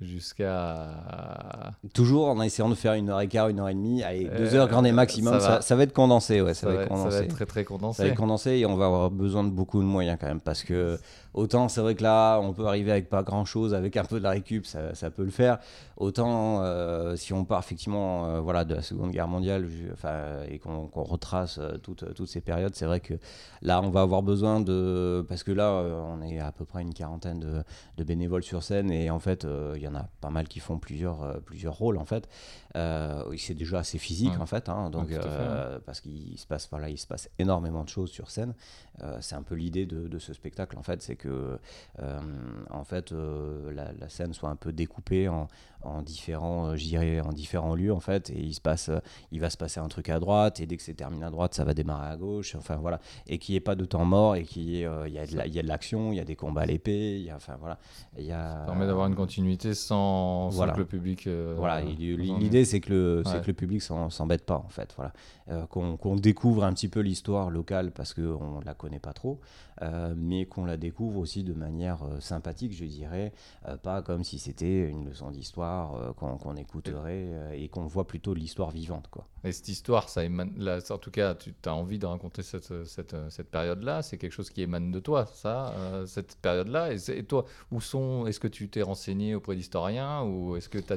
jusqu'à 0.00 1.72
Toujours 1.92 2.28
en 2.28 2.40
essayant 2.42 2.68
de 2.68 2.74
faire 2.74 2.92
une 2.94 3.08
heure 3.10 3.20
et 3.20 3.28
quart, 3.28 3.48
une 3.48 3.58
heure 3.60 3.68
et 3.68 3.74
demie, 3.74 4.02
allez, 4.02 4.28
deux 4.28 4.54
heures 4.54 4.68
grand 4.68 4.84
et 4.84 4.92
maximum, 4.92 5.40
ça 5.40 5.48
va. 5.48 5.60
ça 5.60 5.74
va 5.76 5.82
être 5.82 5.92
condensé, 5.92 6.40
ouais, 6.40 6.54
ça, 6.54 6.60
ça, 6.62 6.66
va 6.68 6.74
va, 6.74 6.82
être 6.82 6.88
ça 6.88 6.94
va 6.94 7.00
condensé. 7.02 7.16
être 7.24 7.34
très 7.34 7.46
très 7.46 7.60
Ça 7.62 7.64
va 7.64 7.68
condensé. 7.68 8.02
être 8.04 8.16
condensé 8.16 8.50
et 8.58 8.66
on 8.66 8.76
va 8.76 8.86
avoir 8.86 9.10
besoin 9.10 9.42
de 9.44 9.50
beaucoup 9.50 9.80
de 9.80 9.86
moyens 9.86 10.16
quand 10.20 10.28
même 10.28 10.40
parce 10.40 10.62
que 10.62 10.98
autant 11.34 11.68
c'est 11.68 11.80
vrai 11.80 11.94
que 11.94 12.02
là 12.02 12.38
on 12.40 12.52
peut 12.52 12.66
arriver 12.66 12.90
avec 12.90 13.08
pas 13.08 13.22
grand 13.22 13.44
chose, 13.44 13.74
avec 13.74 13.96
un 13.96 14.04
peu 14.04 14.18
de 14.18 14.24
la 14.24 14.30
récup 14.30 14.66
ça, 14.66 14.94
ça 14.94 15.10
peut 15.10 15.24
le 15.24 15.30
faire. 15.30 15.58
Autant 15.96 16.62
euh, 16.62 17.16
si 17.16 17.32
on 17.32 17.44
part 17.44 17.58
effectivement 17.58 18.26
euh, 18.26 18.40
voilà, 18.40 18.64
de 18.64 18.74
la 18.74 18.82
Seconde 18.82 19.10
Guerre 19.10 19.28
mondiale 19.28 19.68
enfin, 19.92 20.42
et 20.48 20.58
qu'on 20.58 20.88
retrace 20.94 21.58
euh, 21.58 21.76
toutes, 21.78 22.14
toutes 22.14 22.28
ces 22.28 22.40
périodes, 22.40 22.74
c'est 22.74 22.86
vrai 22.86 23.00
que 23.00 23.14
là 23.62 23.80
on 23.82 23.90
va 23.90 24.02
avoir 24.02 24.22
besoin 24.22 24.60
de. 24.60 25.24
Parce 25.28 25.42
que 25.42 25.52
là 25.52 25.72
on 25.72 26.22
est 26.22 26.38
à 26.38 26.52
peu 26.52 26.64
près 26.64 26.82
une 26.82 26.94
quarantaine 26.94 27.40
de, 27.40 27.62
de 27.96 28.04
bénévoles 28.04 28.42
sur 28.44 28.62
scène 28.62 28.90
et 28.90 29.10
en 29.10 29.18
fait 29.18 29.44
euh, 29.44 29.74
il 29.76 29.82
y 29.82 29.88
en 29.88 29.94
a 29.94 30.08
pas 30.20 30.30
mal 30.30 30.46
qui 30.48 30.60
font 30.60 30.78
plusieurs, 30.78 31.40
plusieurs 31.42 31.74
rôles 31.74 31.98
en 31.98 32.04
fait. 32.04 32.28
C'est 32.74 33.54
déjà 33.54 33.78
assez 33.80 33.98
physique 33.98 34.28
Ouais. 34.28 34.42
en 34.42 34.46
fait, 34.46 34.68
hein, 34.68 34.90
donc, 34.90 35.08
fait, 35.08 35.78
parce 35.86 36.00
qu'il 36.00 36.38
se 36.38 36.46
passe 36.46 36.68
voilà, 36.70 36.90
il 36.90 36.98
se 36.98 37.06
passe 37.06 37.30
énormément 37.38 37.82
de 37.82 37.88
choses 37.88 38.10
sur 38.10 38.30
scène. 38.30 38.54
C'est 39.20 39.36
un 39.36 39.42
peu 39.42 39.54
l'idée 39.54 39.86
de, 39.86 40.06
de 40.06 40.18
ce 40.18 40.32
spectacle 40.32 40.76
en 40.76 40.82
fait, 40.82 41.02
c'est 41.02 41.16
que 41.16 41.27
euh, 41.28 42.20
en 42.70 42.84
fait 42.84 43.12
euh, 43.12 43.72
la, 43.72 43.92
la 43.92 44.08
scène 44.08 44.32
soit 44.32 44.50
un 44.50 44.56
peu 44.56 44.72
découpée 44.72 45.28
en, 45.28 45.48
en 45.82 46.02
différents, 46.02 46.66
euh, 46.70 46.76
je 46.76 46.84
dirais, 46.84 47.20
en 47.20 47.32
différents 47.32 47.74
lieux 47.74 47.92
en 47.92 48.00
fait, 48.00 48.30
et 48.30 48.40
il 48.40 48.52
se 48.54 48.60
passe, 48.60 48.88
euh, 48.88 48.98
il 49.32 49.40
va 49.40 49.48
se 49.50 49.56
passer 49.56 49.78
un 49.80 49.88
truc 49.88 50.08
à 50.08 50.18
droite, 50.18 50.60
et 50.60 50.66
dès 50.66 50.76
que 50.76 50.82
c'est 50.82 50.94
terminé 50.94 51.24
à 51.24 51.30
droite, 51.30 51.54
ça 51.54 51.64
va 51.64 51.72
démarrer 51.74 52.08
à 52.10 52.16
gauche, 52.16 52.54
enfin 52.56 52.76
voilà, 52.76 53.00
et 53.26 53.38
qu'il 53.38 53.52
n'y 53.52 53.56
ait 53.58 53.60
pas 53.60 53.76
de 53.76 53.84
temps 53.84 54.04
mort, 54.04 54.34
et 54.36 54.42
qu'il 54.44 54.68
y 54.68 54.84
euh, 54.84 55.06
il 55.08 55.14
y 55.14 55.18
a 55.18 55.26
de 55.26 55.36
la- 55.36 55.46
il 55.46 55.54
y 55.54 55.58
a 55.58 55.62
de 55.62 55.68
l'action, 55.68 56.12
il 56.12 56.16
y 56.16 56.20
a 56.20 56.24
des 56.24 56.36
combats 56.36 56.62
à 56.62 56.66
l'épée, 56.66 57.20
il 57.20 57.32
enfin 57.32 57.56
voilà, 57.60 57.78
il 58.18 58.24
y 58.24 58.32
a 58.32 58.58
Ça 58.60 58.64
permet 58.66 58.86
d'avoir 58.86 59.06
une 59.06 59.14
continuité 59.14 59.74
sans, 59.74 60.50
sans 60.50 60.56
voilà. 60.56 60.72
que 60.72 60.78
le 60.80 60.86
public. 60.86 61.26
euh, 61.26 61.54
voilà, 61.56 61.80
l'idée 61.80 62.64
c'est 62.64 62.80
que 62.80 62.90
le, 62.92 63.22
c'est 63.24 63.34
Ouais. 63.34 63.40
que 63.40 63.46
le 63.46 63.52
public 63.54 63.80
s'embête 63.82 64.44
pas 64.44 64.56
en 64.58 64.68
fait, 64.68 64.92
voilà, 64.96 65.12
Euh, 65.50 65.64
qu'on 65.66 66.16
découvre 66.16 66.62
un 66.64 66.74
petit 66.74 66.88
peu 66.88 67.00
l'histoire 67.00 67.48
locale 67.50 67.90
parce 67.92 68.12
qu'on 68.12 68.60
la 68.66 68.74
connaît 68.74 68.98
pas 68.98 69.14
trop, 69.14 69.40
mais 70.16 70.44
qu'on 70.46 70.64
la 70.66 70.76
découvre 70.76 71.18
aussi 71.20 71.42
de 71.44 71.54
manière 71.54 72.00
sympathique, 72.20 72.72
je 72.74 72.84
dirais, 72.84 73.32
pas 73.82 74.02
comme 74.02 74.24
si 74.24 74.38
c'était 74.38 74.88
une 74.90 75.06
leçon 75.08 75.30
d'histoire 75.30 75.67
euh, 75.68 76.12
qu'on 76.12 76.56
écouterait 76.56 77.26
euh, 77.28 77.50
et 77.52 77.68
qu'on 77.68 77.86
voit 77.86 78.06
plutôt 78.06 78.34
l'histoire 78.34 78.70
vivante 78.70 79.08
quoi. 79.10 79.26
Et 79.44 79.52
cette 79.52 79.68
histoire, 79.68 80.08
ça 80.08 80.24
émane, 80.24 80.52
là, 80.56 80.78
en 80.90 80.98
tout 80.98 81.10
cas, 81.10 81.34
tu 81.34 81.54
as 81.64 81.74
envie 81.74 81.98
de 81.98 82.06
raconter 82.06 82.42
cette, 82.42 82.84
cette, 82.84 83.14
cette 83.30 83.50
période-là, 83.50 84.02
c'est 84.02 84.18
quelque 84.18 84.32
chose 84.32 84.50
qui 84.50 84.62
émane 84.62 84.90
de 84.90 85.00
toi, 85.00 85.26
ça, 85.26 85.72
euh, 85.76 86.06
cette 86.06 86.36
période-là. 86.36 86.92
Et, 86.92 87.22
toi, 87.24 87.44
où 87.70 87.80
sont, 87.80 88.26
est-ce 88.26 88.40
que 88.40 88.48
tu 88.48 88.68
t'es 88.68 88.82
renseigné 88.82 89.34
auprès 89.34 89.54
d'historiens 89.54 90.22
ou 90.22 90.56
est-ce 90.56 90.68
que 90.68 90.78
tu 90.78 90.92
as 90.92 90.96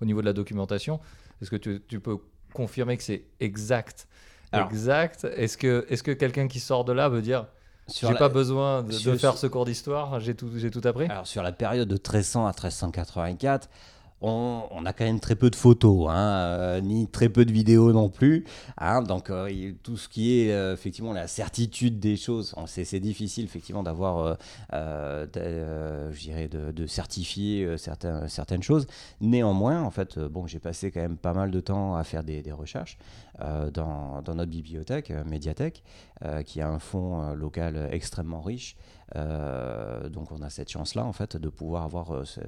au 0.00 0.04
niveau 0.04 0.20
de 0.20 0.26
la 0.26 0.32
documentation, 0.32 1.00
est-ce 1.40 1.50
que 1.50 1.56
tu, 1.56 1.82
tu 1.86 2.00
peux 2.00 2.18
confirmer 2.52 2.96
que 2.96 3.02
c'est 3.02 3.24
exact? 3.40 4.08
Alors- 4.52 4.68
Exact. 4.68 5.24
Est-ce 5.24 5.56
que, 5.56 5.86
est-ce 5.88 6.02
que 6.02 6.12
quelqu'un 6.12 6.48
qui 6.48 6.60
sort 6.60 6.84
de 6.84 6.92
là 6.92 7.08
veut 7.08 7.22
dire 7.22 7.46
j'ai 7.88 8.08
la- 8.08 8.14
pas 8.14 8.28
besoin 8.28 8.82
de, 8.82 9.16
faire 9.16 9.36
ce 9.36 9.46
cours 9.46 9.64
d'histoire, 9.64 10.18
j'ai 10.18 10.34
tout, 10.34 10.50
j'ai 10.56 10.70
tout 10.70 10.80
appris? 10.84 11.06
Alors 11.06 11.26
sur 11.26 11.42
la 11.42 11.52
période 11.52 11.88
de 11.88 11.94
1300 11.94 12.46
à 12.46 12.50
1384, 12.50 13.68
on, 14.26 14.86
a 14.86 14.92
quand 14.92 15.04
même 15.04 15.20
très 15.20 15.36
peu 15.36 15.50
de 15.50 15.56
photos, 15.56 16.08
hein, 16.10 16.16
euh, 16.16 16.80
ni 16.80 17.08
très 17.08 17.28
peu 17.28 17.44
de 17.44 17.52
vidéos 17.52 17.92
non 17.92 18.08
plus. 18.08 18.44
hein. 18.78 19.02
donc 19.02 19.30
euh, 19.30 19.72
tout 19.82 19.96
ce 19.96 20.08
qui 20.08 20.40
est 20.40 20.52
euh, 20.52 20.74
effectivement 20.74 21.12
la 21.12 21.26
certitude 21.26 22.00
des 22.00 22.16
choses, 22.16 22.54
c'est 22.66 23.00
difficile 23.00 23.44
effectivement 23.44 23.82
d'avoir, 23.82 24.36
je 24.72 26.18
dirais, 26.18 26.48
de, 26.48 26.86
certifier 26.86 27.76
certaines 27.78 28.62
choses. 28.62 28.86
Néanmoins, 29.20 29.82
en 29.82 29.90
fait, 29.90 30.18
bon, 30.18 30.46
j'ai 30.46 30.60
passé 30.60 30.90
quand 30.90 31.00
même 31.00 31.16
pas 31.16 31.32
mal 31.32 31.50
de 31.50 31.60
temps 31.60 31.96
à 31.96 32.04
faire 32.04 32.22
des, 32.22 32.42
recherches 32.52 32.98
dans, 33.72 34.22
notre 34.28 34.50
bibliothèque, 34.50 35.12
médiathèque, 35.26 35.82
qui 36.44 36.60
a 36.60 36.68
un 36.68 36.78
fonds 36.78 37.34
local 37.34 37.88
extrêmement 37.92 38.40
riche. 38.40 38.76
Donc 39.14 40.32
on 40.32 40.42
a 40.42 40.50
cette 40.50 40.70
chance-là 40.70 41.04
en 41.04 41.12
fait 41.12 41.36
de 41.36 41.48
pouvoir 41.48 41.84
avoir 41.84 42.26
ce- 42.26 42.40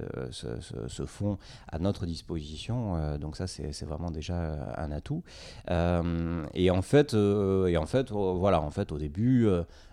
ce 0.87 1.05
fonds 1.05 1.37
à 1.71 1.79
notre 1.79 2.05
disposition. 2.05 2.95
Euh, 2.95 3.17
donc 3.17 3.35
ça 3.35 3.47
c'est 3.47 3.83
vraiment 3.83 4.11
déjà 4.11 4.35
euh, 4.35 4.65
un 4.77 4.91
atout. 4.91 5.23
Euh, 5.69 6.45
et 6.53 6.71
en 6.71 6.81
fait, 6.81 7.13
et 7.13 7.77
en 7.77 7.85
fait, 7.85 8.11
euh, 8.11 8.33
voilà, 8.33 8.61
en 8.61 8.71
fait 8.71 8.91
au 8.91 8.97
début. 8.97 9.47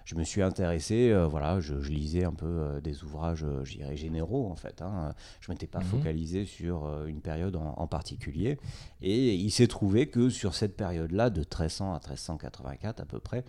Je 0.07 0.15
me 0.15 0.23
suis 0.25 0.41
intéressé, 0.41 1.11
euh, 1.11 1.27
voilà, 1.27 1.59
je, 1.61 1.81
je 1.81 1.91
lisais 1.91 2.25
un 2.25 2.33
peu 2.33 2.47
euh, 2.47 2.81
des 2.81 3.03
ouvrages, 3.03 3.43
euh, 3.45 3.65
je 3.65 3.75
dirais 3.77 3.97
généraux 3.97 4.49
en 4.49 4.55
fait. 4.55 4.81
hein. 4.81 5.13
Je 5.41 5.51
m'étais 5.51 5.67
pas 5.67 5.81
Mhm. 5.81 5.85
focalisé 5.85 6.45
sur 6.47 6.87
euh, 6.87 7.07
une 7.07 7.21
période 7.21 7.57
en, 7.57 7.75
en 7.77 7.87
particulier. 7.89 8.59
Et 9.03 9.35
il 9.35 9.51
s'est 9.51 9.67
trouvé 9.67 10.07
que 10.09 10.31
sur 10.31 10.55
cette 10.55 10.77
période-là, 10.77 11.29
de 11.31 11.41
1300 11.41 11.91
à 11.93 11.99
1384 11.99 13.01
à 13.01 13.05
peu 13.05 13.19
près, 13.19 13.45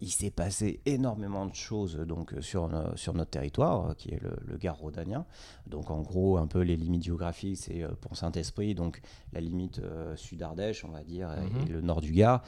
il 0.00 0.10
s'est 0.10 0.30
passé 0.30 0.80
énormément 0.86 1.46
de 1.46 1.54
choses 1.54 1.96
donc 1.96 2.34
sur, 2.40 2.70
sur 2.96 3.14
notre 3.14 3.30
territoire, 3.30 3.96
qui 3.96 4.10
est 4.10 4.22
le, 4.22 4.32
le 4.46 4.56
Gard 4.56 4.76
rhodanien. 4.78 5.24
Donc 5.66 5.90
en 5.90 6.00
gros, 6.02 6.36
un 6.38 6.46
peu 6.46 6.60
les 6.60 6.76
limites 6.76 7.04
géographiques, 7.04 7.56
c'est 7.58 7.82
euh, 7.82 7.88
Pont-Saint-Esprit, 8.00 8.74
donc 8.74 9.00
la 9.32 9.40
limite 9.40 9.80
sud-Ardèche, 10.16 10.84
on 10.84 10.88
va 10.90 11.02
dire, 11.04 11.30
et- 11.32 11.48
Mhm. 11.48 11.66
et 11.66 11.70
le 11.70 11.80
nord 11.80 12.00
du 12.00 12.12
Gard, 12.12 12.42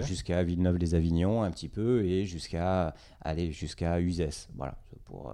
jusqu'à 0.00 0.42
Villeneuve-les-Avignon 0.42 1.42
un 1.42 1.50
petit 1.50 1.68
peu, 1.68 2.04
et 2.04 2.17
jusqu'à 2.24 2.94
aller 3.20 3.52
jusqu'à 3.52 4.00
Uzès. 4.00 4.48
Voilà, 4.56 4.76
pour, 5.04 5.28
euh, 5.30 5.32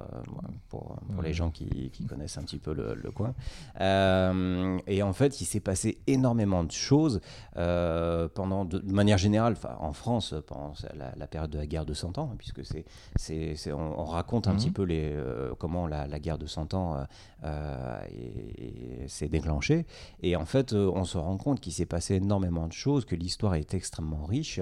pour, 0.68 0.96
pour 1.12 1.22
les 1.22 1.29
Ouais. 1.29 1.33
gens 1.35 1.50
qui, 1.50 1.90
qui 1.90 2.05
connaissent 2.07 2.38
un 2.38 2.42
petit 2.42 2.59
peu 2.59 2.72
le, 2.74 2.94
le 2.94 3.11
coin. 3.11 3.35
Euh, 3.81 4.79
et 4.87 5.03
en 5.03 5.12
fait, 5.12 5.40
il 5.40 5.44
s'est 5.44 5.61
passé 5.61 5.98
énormément 6.07 6.64
de 6.64 6.70
choses 6.72 7.20
euh, 7.57 8.29
pendant, 8.33 8.64
de, 8.64 8.79
de 8.79 8.92
manière 8.92 9.18
générale, 9.18 9.57
en 9.81 9.92
France, 9.92 10.35
pendant 10.46 10.72
la, 10.96 11.12
la 11.16 11.27
période 11.27 11.50
de 11.50 11.59
la 11.59 11.66
guerre 11.66 11.85
de 11.87 11.94
100 11.94 12.18
ans, 12.18 12.31
hein, 12.33 12.37
puisque 12.38 12.64
c'est, 12.64 12.85
c'est, 13.16 13.72
on, 13.72 14.00
on 14.00 14.05
raconte 14.05 14.48
un 14.48 14.53
Mhm. 14.53 14.59
petit 14.59 14.70
peu 14.70 14.83
les, 14.85 15.11
euh, 15.12 15.53
comment 15.59 15.87
la, 15.87 16.07
la 16.07 16.18
guerre 16.20 16.38
de 16.38 16.46
100 16.46 16.74
ans 16.74 16.94
euh, 16.96 17.05
euh, 17.44 18.00
est- 18.09 19.03
est- 19.05 19.09
s'est 19.09 19.29
déclenchée. 19.29 19.85
Et 20.22 20.37
en 20.37 20.44
fait, 20.46 20.72
euh, 20.72 20.90
on 20.94 21.05
se 21.05 21.18
rend 21.18 21.37
compte 21.37 21.61
qu'il 21.61 21.72
s'est 21.72 21.87
passé 21.87 22.14
énormément 22.16 22.66
de 22.66 22.72
choses, 22.72 23.05
que 23.05 23.16
l'histoire 23.16 23.55
est 23.57 23.74
extrêmement 23.74 24.24
riche, 24.24 24.61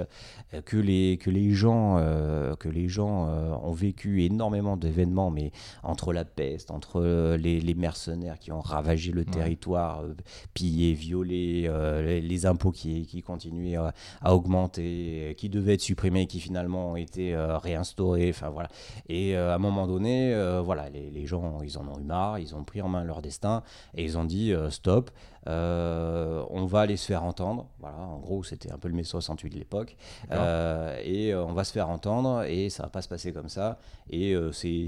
euh, 0.55 0.63
que 0.63 0.77
les, 0.77 1.19
que 1.19 1.31
les 1.31 1.51
gens, 1.53 1.97
euh, 1.99 2.55
que 2.57 2.69
les 2.69 2.89
gens 2.89 3.29
euh, 3.29 3.51
ont 3.63 3.73
vécu 3.73 4.25
énormément 4.25 4.77
d'événements, 4.93 5.31
mais 5.31 5.51
entre 5.83 6.13
la 6.13 6.25
peste, 6.25 6.71
entre 6.71 7.01
euh, 7.01 7.37
les, 7.37 7.61
les 7.61 7.75
mercenaires 7.75 8.39
qui 8.39 8.53
ont 8.53 8.61
ravagé 8.61 9.11
le 9.13 9.25
territoire, 9.25 10.03
euh, 10.03 10.15
pillé, 10.55 10.93
violé, 10.93 11.65
euh, 11.67 12.03
les, 12.03 12.21
les 12.21 12.47
impôts 12.47 12.71
qui, 12.73 13.07
qui 13.07 13.23
continuaient 13.23 13.77
à, 13.77 13.93
à 14.21 14.35
augmenter, 14.35 15.35
qui 15.39 15.49
devaient 15.49 15.75
être 15.75 15.81
supprimés, 15.81 16.27
qui 16.27 16.41
finalement 16.41 16.93
ont 16.93 16.97
été 16.97 17.35
réinstaurés, 17.37 18.31
enfin 18.31 18.51
voilà. 18.51 18.69
Et 19.09 19.35
à 19.37 19.55
un 19.55 19.59
moment 19.59 19.87
donné, 19.87 20.35
voilà, 20.65 20.89
les, 20.91 21.11
les 21.11 21.27
gens, 21.27 21.61
ils 21.63 21.79
en 21.79 21.87
ont 21.89 21.99
eu 21.99 22.05
marre, 22.05 22.39
ils 22.39 22.55
ont 22.55 22.65
pris 22.65 22.83
en 22.83 22.89
main 22.89 23.05
leur 23.05 23.23
destin 23.23 23.63
et 23.95 24.05
ils 24.05 24.19
ont 24.19 24.25
dit 24.25 24.53
stop, 24.71 25.11
on 25.47 26.65
va 26.67 26.81
aller 26.81 26.97
se 26.97 27.07
faire 27.07 27.25
entendre. 27.25 27.69
Voilà, 27.81 27.97
en 27.99 28.19
gros, 28.19 28.43
c'était 28.43 28.71
un 28.71 28.79
peu 28.79 28.89
le 28.89 28.95
mai 28.95 29.05
68 29.05 29.51
de 29.51 29.59
l'époque. 29.59 29.97
Et 31.05 31.35
on 31.35 31.53
va 31.53 31.65
se 31.65 31.73
faire 31.73 31.89
entendre 31.89 32.43
et 32.45 32.71
ça 32.71 32.85
va 32.85 32.89
pas 32.89 33.03
se 33.03 33.09
passer 33.09 33.33
comme 33.33 33.49
ça. 33.49 33.79
Et 34.11 34.35
c'est- 34.53 34.82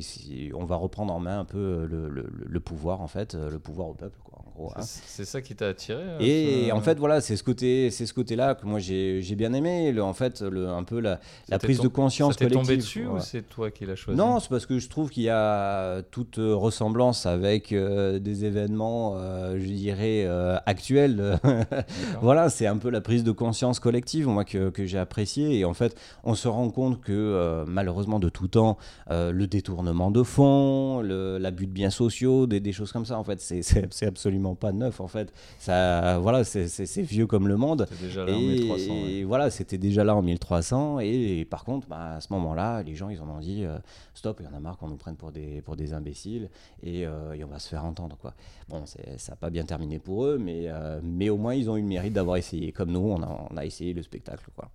on 0.54 0.64
va 0.64 0.76
reprendre 0.76 1.12
en 1.12 1.20
main 1.20 1.40
un 1.40 1.44
peu 1.44 1.59
euh, 1.59 2.24
le, 2.46 2.61
pouvoir, 2.61 3.00
en 3.00 3.07
fait, 3.09 3.35
euh, 3.35 3.50
le 3.50 3.59
pouvoir 3.59 3.88
au 3.88 3.94
peuple, 3.94 4.18
gros. 4.54 4.72
hein. 4.76 4.80
C'est 4.82 5.24
ça 5.24 5.40
qui 5.42 5.54
t'a 5.54 5.68
attiré 5.68 6.02
euh, 6.02 6.18
Et 6.20 6.72
en 6.72 6.80
fait, 6.80 6.98
voilà, 6.98 7.20
c'est 7.20 7.36
ce 7.36 7.42
côté, 7.44 7.90
c'est 7.90 8.06
ce 8.06 8.14
côté-là 8.14 8.54
que 8.54 8.66
moi 8.66 8.78
j'ai 8.78 9.20
j'ai 9.22 9.34
bien 9.34 9.52
aimé. 9.52 9.92
Le, 9.92 10.02
en 10.02 10.12
fait, 10.14 10.40
le, 10.42 10.68
un 10.68 10.84
peu 10.84 11.00
la, 11.00 11.18
prise 11.58 11.80
de 11.80 11.88
conscience 11.88 12.36
t'est 12.36 12.44
tombé 12.48 12.66
collective. 12.66 12.76
dessus 12.84 13.06
ou 13.06 13.18
c'est 13.20 13.42
toi 13.42 13.70
qui 13.70 13.86
l'as 13.86 13.96
choisi? 13.96 14.16
Non, 14.18 14.40
c'est 14.40 14.48
parce 14.48 14.66
que 14.66 14.78
je 14.78 14.88
trouve 14.88 15.10
qu'il 15.10 15.24
y 15.24 15.28
a 15.30 16.02
toute 16.10 16.36
ressemblance 16.38 17.26
avec 17.26 17.72
euh, 17.72 18.18
des 18.18 18.44
événements, 18.44 19.14
euh, 19.16 19.58
je 19.58 19.64
dirais, 19.66 20.24
euh, 20.26 20.56
actuels. 20.66 21.38
voilà, 22.20 22.48
c'est 22.48 22.66
un 22.66 22.76
peu 22.76 22.90
la 22.90 23.00
prise 23.00 23.24
de 23.24 23.32
conscience 23.32 23.80
collective, 23.80 24.26
moi, 24.28 24.44
que, 24.44 24.70
que 24.70 24.86
j'ai 24.86 24.98
apprécié. 24.98 25.58
Et 25.58 25.64
en 25.64 25.74
fait, 25.74 25.96
on 26.24 26.34
se 26.34 26.48
rend 26.48 26.70
compte 26.70 27.00
que, 27.00 27.64
malheureusement, 27.66 28.18
de 28.18 28.28
tout 28.28 28.48
temps, 28.48 28.78
le 29.10 29.46
détournement 29.46 30.10
de 30.10 30.22
fonds, 30.22 31.00
l'abus 31.02 31.66
de 31.66 31.72
biens 31.72 31.90
sociaux, 31.90 32.46
des, 32.46 32.60
des 32.60 32.72
choses 32.72 32.92
comme 32.92 33.04
ça, 33.06 33.18
en 33.18 33.24
fait, 33.24 33.40
c'est- 33.40 33.62
c'est 33.62 34.06
absolument 34.52 34.54
pas 34.54 34.72
neuf, 34.72 35.00
en 35.00 35.09
fait. 35.09 35.33
Ça, 35.59 36.18
voilà, 36.18 36.44
c'est- 36.44 37.02
vieux 37.02 37.26
comme 37.26 37.48
le 37.48 37.57
monde. 37.57 37.87
C'était 37.90 38.04
déjà 38.07 38.24
là 38.24 38.33
en 38.33 38.38
Et, 38.38 38.46
1300. 38.46 38.92
ouais. 38.94 39.12
et 39.12 39.24
voilà, 39.24 39.50
c'était 39.50 39.78
déjà 39.78 40.04
là 40.04 40.14
en 40.14 40.22
1300. 40.22 41.00
Et, 41.00 41.40
et 41.40 41.44
par 41.44 41.64
contre, 41.64 41.88
bah, 41.88 42.16
à 42.16 42.20
ce 42.20 42.33
moment-là, 42.33 42.83
les 42.83 42.94
gens, 42.94 43.09
ils 43.09 43.20
en 43.20 43.28
ont 43.28 43.40
dit 43.40 43.64
euh, 43.64 43.78
stop, 44.14 44.40
il 44.40 44.46
y 44.46 44.48
en 44.48 44.57
a 44.57 44.61
marre 44.61 44.76
qu'on 44.78 44.88
nous 44.88 44.96
prenne 44.96 45.16
pour 45.16 45.33
des, 45.33 45.62
pour 45.62 45.76
des 45.76 45.92
imbéciles 45.92 46.48
et, 46.83 47.07
euh, 47.07 47.33
et 47.33 47.44
on 47.44 47.48
va 47.48 47.59
se 47.59 47.68
faire 47.68 47.85
entendre. 47.85 48.16
Quoi. 48.20 48.35
Bon, 48.68 48.85
ça 48.87 48.98
n'a 49.33 49.37
pas 49.37 49.50
bien 49.50 49.64
terminé 49.64 49.98
pour 49.98 50.24
eux, 50.26 50.38
mais, 50.38 50.64
euh, 50.68 51.00
mais 51.02 51.30
au 51.30 51.37
moins, 51.37 51.54
ils 51.54 51.68
ont 51.70 51.76
eu 51.76 51.83
le 51.83 51.88
mérite 51.88 52.12
d'avoir 52.12 52.37
essayé. 52.37 52.72
Comme 52.72 52.90
nous, 52.92 53.00
on 53.00 53.22
a, 53.22 53.46
on 53.50 53.57
a 53.57 53.64
essayé 53.64 53.92
le 53.92 54.02
spectacle. 54.02 54.44
Quoi. 54.57 54.70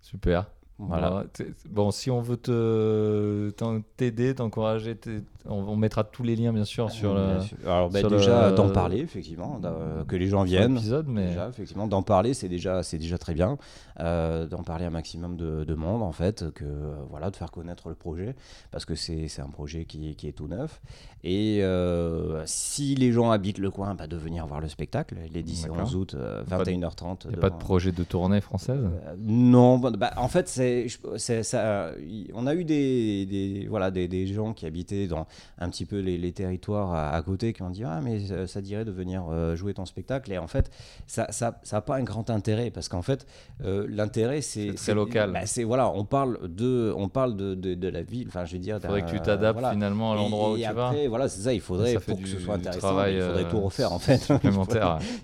Super. 0.00 0.46
Voilà. 0.80 1.24
Bon, 1.68 1.90
si 1.90 2.08
on 2.08 2.20
veut 2.20 2.36
te 2.36 3.50
t'aider, 3.96 4.36
t'encourager, 4.36 4.96
on, 5.48 5.54
on 5.68 5.76
mettra 5.76 6.04
tous 6.04 6.22
les 6.22 6.36
liens 6.36 6.52
bien 6.52 6.64
sûr 6.64 6.90
sur 6.90 7.14
Bien 7.14 7.38
le. 7.38 7.66
Alors, 7.68 7.90
bah, 7.90 8.00
sur 8.00 8.10
déjà, 8.10 8.50
le- 8.50 8.54
d'en 8.56 8.70
parler, 8.70 8.98
effectivement, 9.00 9.60
que 10.06 10.16
les 10.16 10.28
gens 10.28 10.44
viennent. 10.44 10.78
mais 11.08 11.26
Déjà, 11.28 11.48
effectivement, 11.48 11.86
d'en 11.86 12.02
parler, 12.02 12.34
c'est 12.34 12.48
déjà, 12.48 12.82
c'est 12.82 12.98
déjà 12.98 13.18
très 13.18 13.34
bien. 13.34 13.58
Euh, 14.00 14.46
d'en 14.46 14.62
parler 14.62 14.84
un 14.84 14.90
maximum 14.90 15.36
de, 15.36 15.64
de 15.64 15.74
monde, 15.74 16.02
en 16.02 16.12
fait, 16.12 16.50
que 16.52 16.64
euh, 16.64 16.94
voilà, 17.10 17.30
de 17.30 17.36
faire 17.36 17.50
connaître 17.50 17.88
le 17.88 17.94
projet, 17.96 18.36
parce 18.70 18.84
que 18.84 18.94
c'est, 18.94 19.26
c'est 19.28 19.42
un 19.42 19.48
projet 19.50 19.84
qui, 19.86 20.14
qui 20.14 20.28
est 20.28 20.32
tout 20.32 20.46
neuf. 20.46 20.80
Et 21.24 21.58
euh, 21.62 22.42
si 22.46 22.94
les 22.94 23.10
gens 23.10 23.30
habitent 23.32 23.58
le 23.58 23.70
coin, 23.72 23.94
bah, 23.96 24.06
de 24.06 24.16
venir 24.16 24.46
voir 24.46 24.60
le 24.60 24.68
spectacle, 24.68 25.16
les 25.32 25.42
10 25.42 25.64
et 25.64 25.68
D'accord. 25.68 25.82
11 25.82 25.96
août, 25.96 26.14
euh, 26.14 26.44
Pas 26.44 26.58
de- 26.58 26.70
21h30. 26.70 27.22
il 27.24 27.30
n'y 27.30 27.34
a 27.36 27.40
pas 27.40 27.50
de 27.50 27.56
projet 27.56 27.90
de 27.90 28.04
tournée 28.04 28.40
française? 28.40 28.78
Euh, 28.84 29.14
non, 29.18 29.78
bah, 29.78 29.90
bah, 29.98 30.12
en 30.16 30.28
fait, 30.28 30.48
c'est, 30.48 30.86
ça. 31.42 31.90
On 32.34 32.46
a 32.46 32.54
eu 32.54 32.64
des, 32.64 33.26
des- 33.26 33.66
voilà, 33.68 33.90
des, 33.90 34.06
des 34.06 34.26
gens 34.28 34.52
qui 34.52 34.64
habitaient 34.66 35.08
dans 35.08 35.26
un 35.58 35.68
petit 35.70 35.84
peu 35.84 35.98
les, 36.00 36.18
les 36.18 36.32
territoires 36.32 36.92
à, 36.92 37.10
à 37.10 37.22
côté 37.22 37.52
qui 37.52 37.62
ont 37.62 37.70
dit 37.70 37.84
ah 37.84 38.00
mais 38.02 38.20
ça, 38.26 38.46
ça 38.46 38.60
dirait 38.60 38.84
de 38.84 38.90
venir 38.90 39.24
euh, 39.30 39.56
jouer 39.56 39.74
ton 39.74 39.86
spectacle 39.86 40.32
et 40.32 40.38
en 40.38 40.46
fait 40.46 40.70
ça 41.06 41.26
ça 41.30 41.60
ça 41.62 41.78
a 41.78 41.80
pas 41.80 41.96
un 41.96 42.02
grand 42.02 42.30
intérêt 42.30 42.70
parce 42.70 42.88
qu'en 42.88 43.02
fait 43.02 43.26
euh, 43.64 43.86
l'intérêt 43.88 44.40
c'est 44.40 44.72
C'est 44.76 44.94
local. 44.94 45.32
bah, 45.32 45.46
c'est 45.46 45.64
voilà 45.64 45.90
on 45.90 46.04
parle 46.04 46.38
de 46.48 46.92
on 46.96 47.08
parle 47.08 47.36
de, 47.36 47.54
de, 47.54 47.74
de 47.74 47.88
la 47.88 48.02
ville 48.02 48.28
enfin 48.28 48.44
je 48.44 48.52
veux 48.54 48.58
dire 48.58 48.76
Il 48.76 48.82
faudrait 48.86 49.02
que 49.02 49.10
tu 49.10 49.20
t'adaptes 49.20 49.58
voilà. 49.58 49.72
finalement 49.72 50.12
à 50.12 50.16
l'endroit 50.16 50.52
où 50.52 50.56
et 50.56 50.62
tu 50.62 50.72
vas. 50.72 50.88
après, 50.88 51.06
voilà 51.08 51.28
c'est 51.28 51.40
ça 51.42 51.52
il 51.52 51.60
faudrait 51.60 51.94
Ça 51.94 52.00
pour 52.00 52.20
que 52.20 52.28
ce 52.28 52.38
soit 52.38 52.54
intéressant 52.54 52.78
travail, 52.80 53.14
il 53.16 53.22
faudrait 53.22 53.44
euh, 53.44 53.50
tout 53.50 53.60
refaire 53.60 53.92
en 53.92 53.98
fait 53.98 54.28
il 54.44 54.52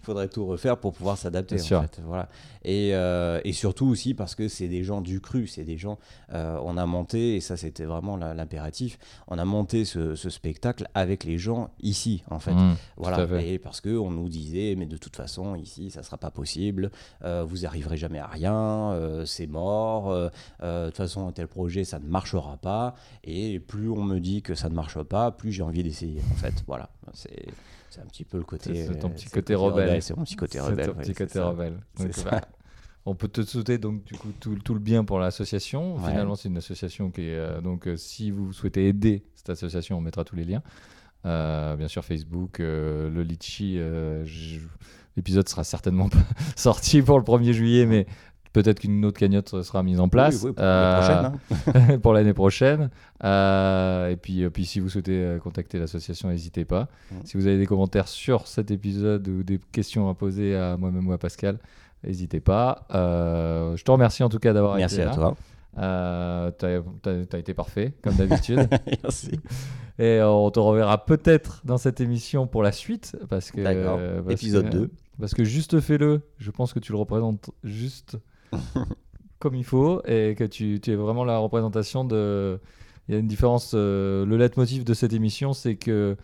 faudrait 0.03 0.29
tout 0.29 0.47
refaire 0.47 0.77
pour 0.79 0.93
pouvoir 0.93 1.19
s'adapter. 1.19 1.57
En 1.57 1.59
sûr. 1.59 1.81
fait, 1.83 2.01
voilà. 2.05 2.29
et, 2.65 2.91
euh, 2.95 3.41
et 3.45 3.53
surtout 3.53 3.87
aussi 3.87 4.15
parce 4.15 4.35
que 4.35 4.49
c'est 4.49 4.69
des 4.69 4.83
gens 4.85 5.01
du 5.01 5.21
cru, 5.21 5.47
c'est 5.47 5.65
des 5.65 5.79
gens. 5.79 5.99
euh, 6.33 6.59
on 6.65 6.77
a 6.77 6.87
monté, 6.87 7.37
et 7.37 7.41
ça 7.41 7.57
c'était 7.57 7.85
vraiment 7.85 8.17
l'impératif, 8.17 8.99
on 9.29 9.39
a 9.39 9.45
monté 9.45 9.85
ce, 9.85 9.99
ce 10.15 10.31
spectacle 10.31 10.87
avec 10.95 11.25
les 11.25 11.39
gens 11.39 11.71
ici, 11.81 12.23
en 12.31 12.39
fait. 12.39 12.53
Mmh, 12.53 12.77
Voilà, 12.97 13.27
fait. 13.27 13.49
et 13.55 13.59
parce 13.59 13.81
que 13.81 13.97
on 13.97 14.11
nous 14.11 14.29
disait, 14.29 14.75
mais 14.77 14.87
de 14.87 14.97
toute 14.97 15.17
façon, 15.17 15.55
ici, 15.55 15.91
ça 15.91 16.03
sera 16.03 16.19
pas 16.19 16.31
possible, 16.31 16.91
euh, 17.25 17.45
vous 17.47 17.65
arriverez 17.67 17.97
jamais 17.97 18.19
à 18.19 18.27
rien, 18.27 18.55
euh, 18.93 19.25
c'est 19.25 19.47
mort, 19.47 20.11
euh, 20.11 20.29
de 20.61 20.87
toute 20.89 20.97
façon, 20.97 21.27
un 21.29 21.33
tel 21.33 21.49
projet, 21.49 21.85
ça 21.85 21.99
ne 21.99 22.07
marchera 22.07 22.57
pas, 22.57 22.95
et 23.25 23.61
plus 23.61 23.89
on 23.91 24.03
me 24.03 24.19
dit 24.21 24.43
que 24.43 24.55
ça 24.55 24.69
ne 24.69 24.75
marche 24.75 25.03
pas, 25.03 25.31
plus 25.31 25.53
j'ai 25.53 25.63
envie 25.63 25.83
d'essayer, 25.83 26.21
en 26.33 26.37
fait, 26.37 26.55
voilà, 26.67 26.91
c'est 27.13 27.47
c'est 27.91 28.01
un 28.01 28.07
petit 28.07 28.25
peu 28.25 28.39
le 28.39 28.43
côté... 28.43 28.75
C'est- 28.75 28.87
c'est 28.93 28.99
ton 28.99 29.09
petit 29.09 29.27
c'est 29.29 29.33
côté 29.33 29.55
rebelle. 29.55 30.03
C'est 30.03 30.17
mon 30.17 30.25
petit 30.25 30.35
côté 30.35 30.59
C'est 30.59 30.65
rebelle. 30.65 30.87
ton 30.87 30.93
ouais, 30.95 30.99
petit 31.05 31.13
c'est 31.15 31.15
côté 31.27 31.33
ça. 31.39 31.47
rebelle. 31.51 31.79
On 33.07 33.15
peut 33.15 33.29
te 33.29 33.43
souhaiter 33.43 33.79
donc 33.79 34.05
du 34.05 34.15
coup 34.15 34.33
tout, 34.41 34.57
tout 34.57 34.75
le 34.75 34.81
bien 34.81 35.05
pour 35.05 35.19
l'association. 35.19 35.97
Ouais. 35.97 36.11
Finalement, 36.11 36.37
c'est 36.37 36.49
une 36.49 36.57
association 36.57 37.11
qui 37.11 37.23
est 37.23 37.35
euh, 37.35 37.61
donc 37.61 37.87
euh, 37.87 37.97
si 37.97 38.31
vous 38.31 38.53
souhaitez 38.53 38.89
aider 38.89 39.25
cette 39.35 39.51
association, 39.51 39.99
on 39.99 40.01
mettra 40.01 40.25
tous 40.25 40.37
les 40.37 40.45
liens. 40.45 40.63
Euh, 41.27 41.77
bien 41.77 41.89
sûr, 41.89 42.05
Facebook, 42.05 42.59
le 42.59 43.23
Litchi. 43.23 43.79
L'épisode 45.17 45.49
sera 45.49 45.63
certainement 45.63 46.09
pas 46.09 46.19
sorti 46.57 47.01
pour 47.01 47.19
le 47.19 47.25
1er 47.25 47.53
juillet, 47.53 47.87
mais 47.87 48.07
peut-être 48.53 48.81
qu'une 48.81 49.05
autre 49.05 49.21
cagnotte 49.21 49.63
sera 49.63 49.85
mise 49.85 50.01
en 50.01 50.09
place 50.09 50.43
Oui, 50.43 50.51
oui, 50.51 50.55
pour 50.55 50.65
l'année 50.65 50.97
prochaine, 50.97 51.33
hein. 51.67 51.99
pour 52.03 52.13
l'année 52.13 52.35
prochaine. 52.35 52.91
Euh, 53.23 54.09
et 54.09 54.17
puis, 54.17 54.51
puis 54.51 54.67
si 54.67 54.81
vous 54.81 54.89
souhaitez 54.89 55.39
contacter 55.41 55.79
l'association, 55.79 56.31
n'hésitez 56.31 56.65
pas. 56.65 56.89
Mm. 57.13 57.17
Si 57.25 57.37
vous 57.37 57.47
avez 57.47 57.59
des 57.59 57.67
commentaires 57.67 58.09
sur 58.09 58.49
cet 58.49 58.73
épisode 58.73 59.29
ou 59.29 59.45
des 59.45 59.61
questions 59.71 60.09
à 60.09 60.15
poser 60.15 60.57
à 60.57 60.77
moi-même 60.77 61.07
ou 61.07 61.13
à 61.13 61.19
Pascal, 61.19 61.59
n'hésitez 62.07 62.41
pas. 62.41 62.87
Euh, 62.95 63.77
je 63.77 63.85
te 63.85 63.91
remercie 63.91 64.23
en 64.23 64.29
tout 64.29 64.39
cas 64.39 64.53
d'avoir 64.53 64.77
Merci 64.77 64.97
été 64.97 65.03
à 65.05 65.07
là. 65.07 65.15
toi. 65.15 65.37
Euh, 65.79 66.51
t'as, 66.57 66.81
t'as 67.27 67.39
été 67.39 67.53
parfait, 67.55 67.95
comme 68.03 68.15
d'habitude. 68.15 68.69
Merci. 69.03 69.41
Et 69.99 70.21
on 70.23 70.51
te 70.51 70.61
reverra 70.61 71.05
peut-être 71.05 71.63
dans 71.65 71.79
cette 71.79 72.01
émission 72.01 72.47
pour 72.47 72.63
la 72.63 72.73
suite. 72.73 73.17
Parce 73.29 73.51
que, 73.51 73.63
parce 74.23 74.33
Épisode 74.33 74.67
que- 74.71 74.77
2. 74.77 74.91
Parce 75.21 75.35
que 75.35 75.45
juste 75.45 75.81
fais-le, 75.81 76.23
je 76.39 76.51
pense 76.51 76.73
que 76.73 76.81
tu 76.81 76.91
le 76.93 76.99
représentes 76.99 77.51
juste 77.63 78.19
comme 79.39 79.55
il 79.55 79.65
faut 79.65 80.03
et 80.07 80.35
que 80.37 80.45
tu, 80.45 80.81
tu 80.81 80.93
es 80.93 80.97
vraiment 80.97 81.25
la 81.25 81.39
représentation 81.39 82.05
de. 82.05 82.59
Il 83.09 83.15
y 83.15 83.17
a 83.17 83.21
une 83.21 83.27
différence. 83.29 83.73
euh, 83.75 84.25
le 84.25 84.37
leitmotiv 84.37 84.83
de 84.85 84.95
cette 84.95 85.13
émission, 85.13 85.53
c'est 85.53 85.77
que 85.77 86.17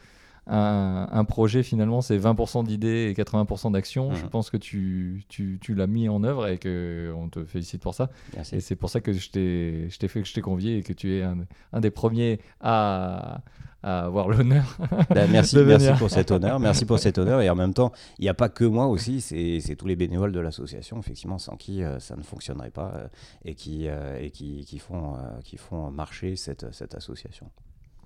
un, 0.46 1.08
un 1.12 1.24
projet, 1.24 1.62
finalement, 1.62 2.00
c'est 2.00 2.18
20% 2.18 2.64
d'idées 2.64 3.08
et 3.10 3.14
80% 3.14 3.72
d'action. 3.72 4.12
Je 4.14 4.24
Mhm. 4.24 4.30
pense 4.30 4.50
que 4.50 4.56
tu, 4.56 5.24
tu, 5.28 5.58
tu 5.60 5.74
l'as 5.74 5.86
mis 5.86 6.08
en 6.08 6.24
œuvre 6.24 6.48
et 6.48 6.58
qu'on 6.58 7.28
te 7.28 7.44
félicite 7.44 7.82
pour 7.82 7.94
ça. 7.94 8.10
Merci. 8.34 8.56
Et 8.56 8.60
c'est 8.60 8.76
pour 8.76 8.90
ça 8.90 9.00
que 9.00 9.12
je 9.12 9.30
t'ai 9.30 9.86
je 9.90 9.98
t'ai 9.98 10.08
fait 10.08 10.22
que 10.22 10.28
je 10.28 10.34
t'ai 10.34 10.40
convié 10.40 10.78
et 10.78 10.82
que 10.82 10.92
tu 10.92 11.14
es 11.16 11.22
un, 11.22 11.38
un 11.72 11.80
des 11.80 11.90
premiers 11.90 12.40
à, 12.60 13.42
à 13.82 14.04
avoir 14.06 14.28
l'honneur. 14.28 14.76
Ben, 15.10 15.30
merci, 15.30 15.56
de 15.56 15.62
merci 15.62 15.90
pour 15.98 16.10
cet 16.10 16.30
honneur. 16.30 16.58
Merci 16.60 16.84
pour 16.84 16.98
cet 16.98 17.18
honneur. 17.18 17.40
Et 17.42 17.48
en 17.50 17.54
même 17.56 17.72
temps, 17.74 17.92
il 18.18 18.22
n'y 18.22 18.28
a 18.28 18.34
pas 18.34 18.48
que 18.48 18.64
moi 18.64 18.86
aussi, 18.86 19.20
c'est 19.20 19.60
c'est 19.60 19.76
tous 19.76 19.86
les 19.86 19.96
bénévoles 19.96 20.32
de 20.32 20.40
l'association, 20.40 20.98
effectivement, 20.98 21.38
sans 21.38 21.56
qui 21.56 21.82
euh, 21.82 21.98
ça 22.00 22.16
ne 22.16 22.22
fonctionnerait 22.22 22.70
pas 22.70 22.92
euh, 22.96 23.08
et 23.44 23.54
qui, 23.54 23.88
euh, 23.88 24.18
et 24.20 24.30
qui, 24.30 24.64
qui, 24.66 24.78
font, 24.78 25.14
qui 25.44 25.56
font 25.56 25.90
marcher 25.90 26.36
cette, 26.36 26.72
cette 26.74 26.94
association. 26.94 27.50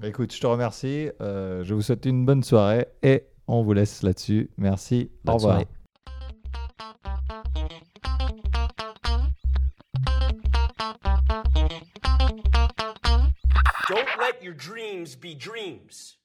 Écoute, 0.02 0.34
je 0.34 0.40
te 0.40 0.46
remercie. 0.46 1.10
Euh, 1.20 1.64
je 1.64 1.74
vous 1.74 1.82
souhaite 1.82 2.04
une 2.04 2.24
bonne 2.26 2.42
soirée 2.42 2.86
et 3.02 3.24
on 3.46 3.62
vous 3.62 3.72
laisse 3.72 4.02
là-dessus. 4.02 4.50
Merci. 4.58 5.10
Bonne 5.24 5.34
Au 5.34 5.38
revoir. 5.38 5.54
soirée. 5.60 5.68
Don't 13.88 14.08
let 14.18 14.42
your 14.42 14.54
dreams 14.54 15.14
be 15.14 15.34
dreams. 15.34 16.16